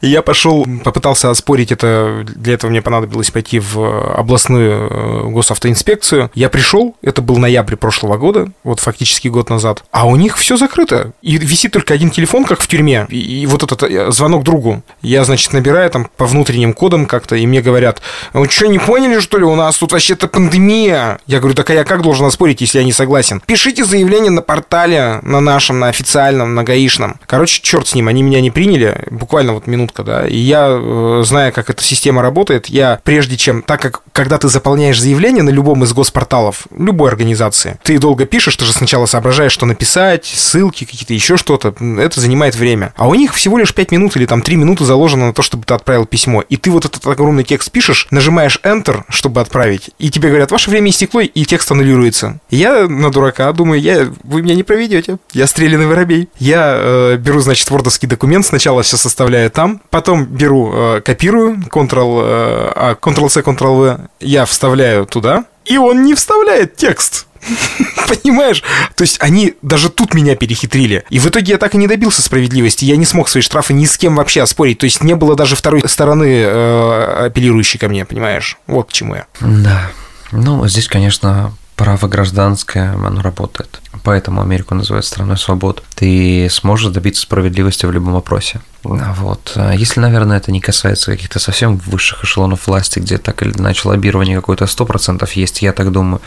И 0.00 0.08
я 0.08 0.22
пошел, 0.22 0.66
попытался 0.84 1.30
оспорить 1.30 1.72
это. 1.72 2.24
Для 2.34 2.54
этого 2.54 2.70
мне 2.70 2.82
понадобилось 2.82 3.30
пойти 3.30 3.58
в 3.58 4.14
областную 4.14 4.88
э, 4.90 5.28
госавтоинспекцию. 5.30 6.30
Я 6.34 6.48
пришел, 6.48 6.96
это 7.02 7.22
был 7.22 7.36
ноябрь 7.36 7.76
прошлого 7.76 8.16
года, 8.16 8.50
вот 8.64 8.80
фактически 8.80 9.28
год 9.28 9.50
назад. 9.50 9.84
А 9.90 10.06
у 10.06 10.16
них 10.16 10.36
все 10.38 10.56
закрыто. 10.56 11.12
И 11.22 11.36
висит 11.36 11.72
только 11.72 11.94
один 11.94 12.10
телефон, 12.10 12.44
как 12.44 12.60
в 12.60 12.66
тюрьме. 12.66 13.06
И, 13.10 13.42
и 13.42 13.46
вот 13.46 13.62
этот 13.62 13.82
э, 13.82 14.10
звонок 14.10 14.44
другу. 14.44 14.82
Я, 15.02 15.24
значит, 15.24 15.52
набираю 15.52 15.90
там 15.90 16.08
по 16.16 16.26
внутренним 16.26 16.72
кодам 16.72 17.06
как-то, 17.06 17.36
и 17.36 17.46
мне 17.46 17.60
говорят, 17.60 18.00
вы 18.32 18.48
что, 18.48 18.66
не 18.66 18.78
поняли, 18.78 19.20
что 19.20 19.38
ли, 19.38 19.44
у 19.44 19.54
нас 19.54 19.76
тут 19.76 19.92
вообще-то 19.92 20.28
пандемия? 20.28 21.18
Я 21.26 21.38
говорю, 21.40 21.54
так 21.54 21.68
а 21.70 21.74
я 21.74 21.84
как 21.84 22.02
должен 22.02 22.26
оспорить, 22.26 22.60
если 22.60 22.78
я 22.78 22.84
не 22.84 22.92
согласен? 22.92 23.42
Пишите 23.46 23.84
заявление 23.84 24.30
на 24.30 24.42
портале, 24.42 25.20
на 25.22 25.40
нашем, 25.40 25.78
на 25.78 25.88
официальном, 25.88 26.54
на 26.54 26.64
гаишном. 26.64 27.18
Короче, 27.26 27.60
черт 27.62 27.88
с 27.88 27.94
ним, 27.94 28.08
они 28.08 28.22
меня 28.22 28.40
не 28.40 28.50
приняли, 28.50 29.06
буквально 29.10 29.52
вот 29.52 29.66
минутка, 29.90 30.02
да. 30.02 30.26
И 30.26 30.36
я, 30.36 30.68
э, 30.70 31.22
зная, 31.24 31.52
как 31.52 31.70
эта 31.70 31.82
система 31.82 32.22
работает, 32.22 32.66
я 32.66 33.00
прежде 33.04 33.36
чем, 33.36 33.62
так 33.62 33.80
как 33.80 34.02
когда 34.12 34.38
ты 34.38 34.48
заполняешь 34.48 35.00
заявление 35.00 35.42
на 35.42 35.50
любом 35.50 35.84
из 35.84 35.92
госпорталов, 35.92 36.66
любой 36.76 37.10
организации, 37.10 37.78
ты 37.82 37.98
долго 37.98 38.26
пишешь, 38.26 38.56
ты 38.56 38.64
же 38.64 38.72
сначала 38.72 39.06
соображаешь, 39.06 39.52
что 39.52 39.66
написать, 39.66 40.26
ссылки 40.26 40.84
какие-то, 40.84 41.14
еще 41.14 41.36
что-то, 41.36 41.74
это 41.98 42.20
занимает 42.20 42.54
время. 42.54 42.92
А 42.96 43.08
у 43.08 43.14
них 43.14 43.34
всего 43.34 43.58
лишь 43.58 43.74
5 43.74 43.92
минут 43.92 44.16
или 44.16 44.26
там 44.26 44.42
3 44.42 44.56
минуты 44.56 44.84
заложено 44.84 45.26
на 45.26 45.32
то, 45.32 45.42
чтобы 45.42 45.64
ты 45.64 45.74
отправил 45.74 46.06
письмо. 46.06 46.42
И 46.42 46.56
ты 46.56 46.70
вот 46.70 46.84
этот 46.84 47.06
огромный 47.06 47.44
текст 47.44 47.70
пишешь, 47.70 48.06
нажимаешь 48.10 48.60
Enter, 48.62 49.02
чтобы 49.08 49.40
отправить, 49.40 49.90
и 49.98 50.10
тебе 50.10 50.28
говорят, 50.28 50.50
ваше 50.50 50.70
время 50.70 50.90
истекло, 50.90 51.20
и 51.20 51.44
текст 51.44 51.70
аннулируется. 51.70 52.40
Я 52.50 52.86
на 52.88 53.10
дурака 53.10 53.52
думаю, 53.52 53.80
я, 53.80 54.08
вы 54.22 54.42
меня 54.42 54.54
не 54.54 54.62
проведете. 54.62 55.18
Я 55.32 55.46
стреляный 55.46 55.86
воробей. 55.86 56.28
Я 56.38 56.74
э, 56.76 57.16
беру, 57.16 57.40
значит, 57.40 57.70
вордовский 57.70 58.08
документ, 58.08 58.46
сначала 58.46 58.82
все 58.82 58.96
составляю 58.96 59.50
там, 59.50 59.79
потом 59.90 60.24
беру, 60.24 60.72
э, 60.72 61.00
копирую, 61.00 61.56
Ctrl, 61.70 62.20
а, 62.22 62.94
Ctrl-C, 63.00 63.40
Ctrl-V, 63.40 64.08
я 64.20 64.44
вставляю 64.44 65.06
туда, 65.06 65.44
и 65.64 65.78
он 65.78 66.04
не 66.04 66.14
вставляет 66.14 66.76
текст. 66.76 67.26
Понимаешь? 68.08 68.62
То 68.94 69.02
есть 69.02 69.16
они 69.20 69.54
даже 69.62 69.88
тут 69.88 70.14
меня 70.14 70.36
перехитрили. 70.36 71.04
И 71.10 71.18
в 71.18 71.26
итоге 71.26 71.52
я 71.52 71.58
так 71.58 71.74
и 71.74 71.78
не 71.78 71.86
добился 71.86 72.22
справедливости. 72.22 72.84
Я 72.84 72.96
не 72.96 73.06
смог 73.06 73.28
свои 73.28 73.42
штрафы 73.42 73.72
ни 73.72 73.86
с 73.86 73.96
кем 73.96 74.16
вообще 74.16 74.42
оспорить. 74.42 74.78
То 74.78 74.84
есть 74.84 75.02
не 75.02 75.14
было 75.14 75.34
даже 75.34 75.56
второй 75.56 75.82
стороны 75.88 76.42
э, 76.44 77.26
апеллирующей 77.26 77.78
ко 77.78 77.88
мне, 77.88 78.04
понимаешь? 78.04 78.58
Вот 78.66 78.90
к 78.90 78.92
чему 78.92 79.14
я. 79.14 79.26
Да. 79.40 79.90
Ну, 80.32 80.66
здесь, 80.68 80.86
конечно, 80.86 81.52
право 81.80 82.08
гражданское, 82.08 82.92
оно 82.92 83.22
работает. 83.22 83.80
Поэтому 84.04 84.42
Америку 84.42 84.74
называют 84.74 85.06
страной 85.06 85.38
свобод. 85.38 85.82
Ты 85.94 86.46
сможешь 86.50 86.92
добиться 86.92 87.22
справедливости 87.22 87.86
в 87.86 87.90
любом 87.90 88.12
вопросе. 88.12 88.60
Вот. 88.82 89.56
Если, 89.74 89.98
наверное, 89.98 90.36
это 90.36 90.52
не 90.52 90.60
касается 90.60 91.10
каких-то 91.10 91.38
совсем 91.38 91.78
высших 91.78 92.22
эшелонов 92.22 92.66
власти, 92.66 92.98
где 92.98 93.16
так 93.16 93.42
или 93.42 93.52
иначе 93.52 93.88
лоббирование 93.88 94.36
какое-то 94.36 94.66
100% 94.66 95.26
есть, 95.36 95.62
я 95.62 95.72
так 95.72 95.90
думаю, 95.90 96.20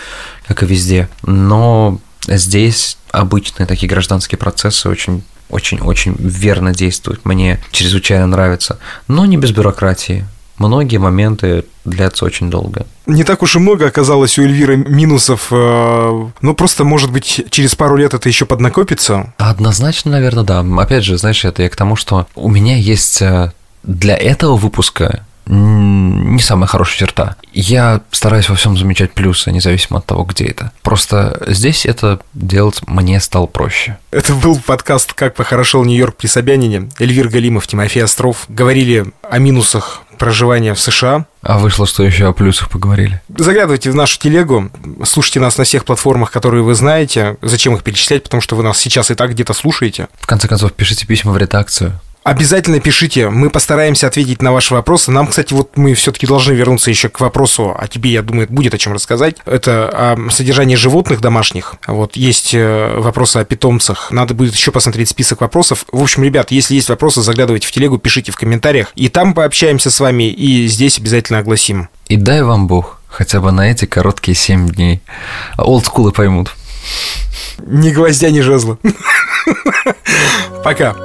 как 0.48 0.64
и 0.64 0.66
везде. 0.66 1.08
Но 1.22 2.00
здесь 2.26 2.98
обычные 3.12 3.68
такие 3.68 3.88
гражданские 3.88 4.40
процессы 4.40 4.90
очень 4.90 5.24
очень-очень 5.50 6.16
верно 6.18 6.74
действуют, 6.74 7.26
мне 7.26 7.62
чрезвычайно 7.70 8.26
нравится, 8.26 8.80
но 9.08 9.28
не 9.28 9.38
без 9.38 9.52
бюрократии, 9.52 10.26
многие 10.58 10.98
моменты 10.98 11.66
длятся 11.86 12.26
очень 12.26 12.50
долго. 12.50 12.86
Не 13.06 13.24
так 13.24 13.42
уж 13.42 13.56
и 13.56 13.60
много 13.60 13.88
оказалось 13.88 14.38
у 14.38 14.44
Эльвиры 14.44 14.78
минусов, 14.78 15.48
э, 15.52 16.26
но 16.42 16.54
просто, 16.54 16.84
может 16.84 17.12
быть, 17.12 17.46
через 17.50 17.76
пару 17.76 17.98
лет 17.98 18.14
это 18.14 18.30
еще 18.30 18.46
поднакопится? 18.46 19.34
Однозначно, 19.38 20.12
наверное, 20.12 20.44
да. 20.44 20.66
Опять 20.82 21.04
же, 21.04 21.18
знаешь, 21.18 21.44
это 21.44 21.64
я 21.64 21.70
к 21.70 21.76
тому, 21.76 21.96
что 21.96 22.28
у 22.36 22.50
меня 22.50 22.78
есть 22.78 23.22
э, 23.22 23.52
для 23.84 24.18
этого 24.18 24.56
выпуска 24.56 25.26
не 25.46 26.40
самая 26.40 26.68
хорошая 26.68 27.00
черта. 27.00 27.36
Я 27.52 28.02
стараюсь 28.12 28.50
во 28.50 28.56
всем 28.56 28.78
замечать 28.78 29.12
плюсы, 29.12 29.52
независимо 29.52 30.00
от 30.00 30.06
того, 30.06 30.24
где 30.24 30.46
это. 30.46 30.72
Просто 30.82 31.44
здесь 31.48 31.86
это 31.86 32.20
делать 32.34 32.82
мне 32.88 33.20
стало 33.20 33.46
проще. 33.46 33.98
Это 34.12 34.34
был 34.34 34.58
подкаст 34.58 35.14
«Как 35.14 35.36
похорошел 35.36 35.84
Нью-Йорк 35.84 36.16
при 36.16 36.28
Собянине». 36.28 36.90
Эльвир 36.98 37.28
Галимов, 37.28 37.68
Тимофей 37.68 38.04
Остров 38.04 38.46
говорили 38.48 39.06
о 39.30 39.40
минусах 39.40 40.03
проживания 40.18 40.74
в 40.74 40.80
США. 40.80 41.26
А 41.42 41.58
вышло, 41.58 41.86
что 41.86 42.04
еще 42.04 42.28
о 42.28 42.34
плюсах 42.34 42.70
поговорили. 42.70 43.22
Заглядывайте 43.30 43.92
в 43.92 43.96
нашу 43.96 44.20
телегу, 44.20 44.70
слушайте 45.04 45.40
нас 45.40 45.58
на 45.58 45.64
всех 45.64 45.86
платформах, 45.86 46.32
которые 46.32 46.64
вы 46.64 46.76
знаете. 46.76 47.38
Зачем 47.42 47.76
их 47.76 47.84
перечислять, 47.84 48.24
потому 48.24 48.42
что 48.42 48.56
вы 48.56 48.64
нас 48.64 48.78
сейчас 48.78 49.12
и 49.12 49.16
так 49.16 49.32
где-то 49.32 49.54
слушаете. 49.54 50.08
В 50.20 50.28
конце 50.28 50.48
концов, 50.48 50.74
пишите 50.74 51.06
письма 51.06 51.32
в 51.32 51.38
редакцию. 51.38 52.00
Обязательно 52.24 52.80
пишите, 52.80 53.30
мы 53.30 53.50
постараемся 53.50 54.08
ответить 54.08 54.42
на 54.42 54.54
ваши 54.54 54.74
вопросы. 54.74 55.12
Нам, 55.12 55.28
кстати, 55.28 55.54
вот 55.54 55.76
мы 55.76 55.94
все-таки 55.94 56.26
должны 56.26 56.54
вернуться 56.54 56.90
еще 56.90 57.10
к 57.10 57.20
вопросу, 57.20 57.76
а 57.78 57.88
тебе, 57.88 58.12
я 58.12 58.22
думаю, 58.22 58.48
будет 58.50 58.74
о 58.74 58.78
чем 58.78 58.94
рассказать. 58.94 59.36
Это 59.46 59.90
о 59.90 60.30
содержании 60.30 60.76
животных 60.76 61.20
домашних. 61.20 61.76
Вот 61.86 62.16
есть 62.16 62.54
э, 62.54 62.96
вопросы 62.98 63.38
о 63.38 63.46
питомцах. 63.46 64.10
Надо 64.12 64.34
будет 64.34 64.56
еще 64.56 64.72
посмотреть 64.72 65.10
список 65.10 65.42
вопросов. 65.42 65.86
В 65.92 66.02
общем, 66.02 66.24
ребят, 66.24 66.52
если 66.52 66.76
есть 66.76 66.90
вопросы, 66.90 67.22
заглядывайте 67.22 67.68
в 67.68 67.72
телегу, 67.72 67.98
пишите 67.98 68.32
в 68.32 68.38
комментариях. 68.38 68.92
И 68.96 69.10
там 69.10 69.34
пообщаемся 69.34 69.92
с 69.92 70.00
вами, 70.00 70.30
и 70.30 70.68
здесь 70.68 71.00
обязательно 71.00 71.40
огласим. 71.40 71.90
И 72.08 72.16
дай 72.16 72.42
вам 72.42 72.68
Бог 72.68 73.02
хотя 73.10 73.42
бы 73.42 73.52
на 73.52 73.70
эти 73.70 73.86
короткие 73.86 74.36
7 74.36 74.70
дней. 74.70 75.02
Олдскулы 75.58 76.12
поймут. 76.12 76.56
Ни 77.60 77.92
гвоздя, 77.92 78.30
ни 78.32 78.42
жезла. 78.42 78.78
Пока. 80.64 80.96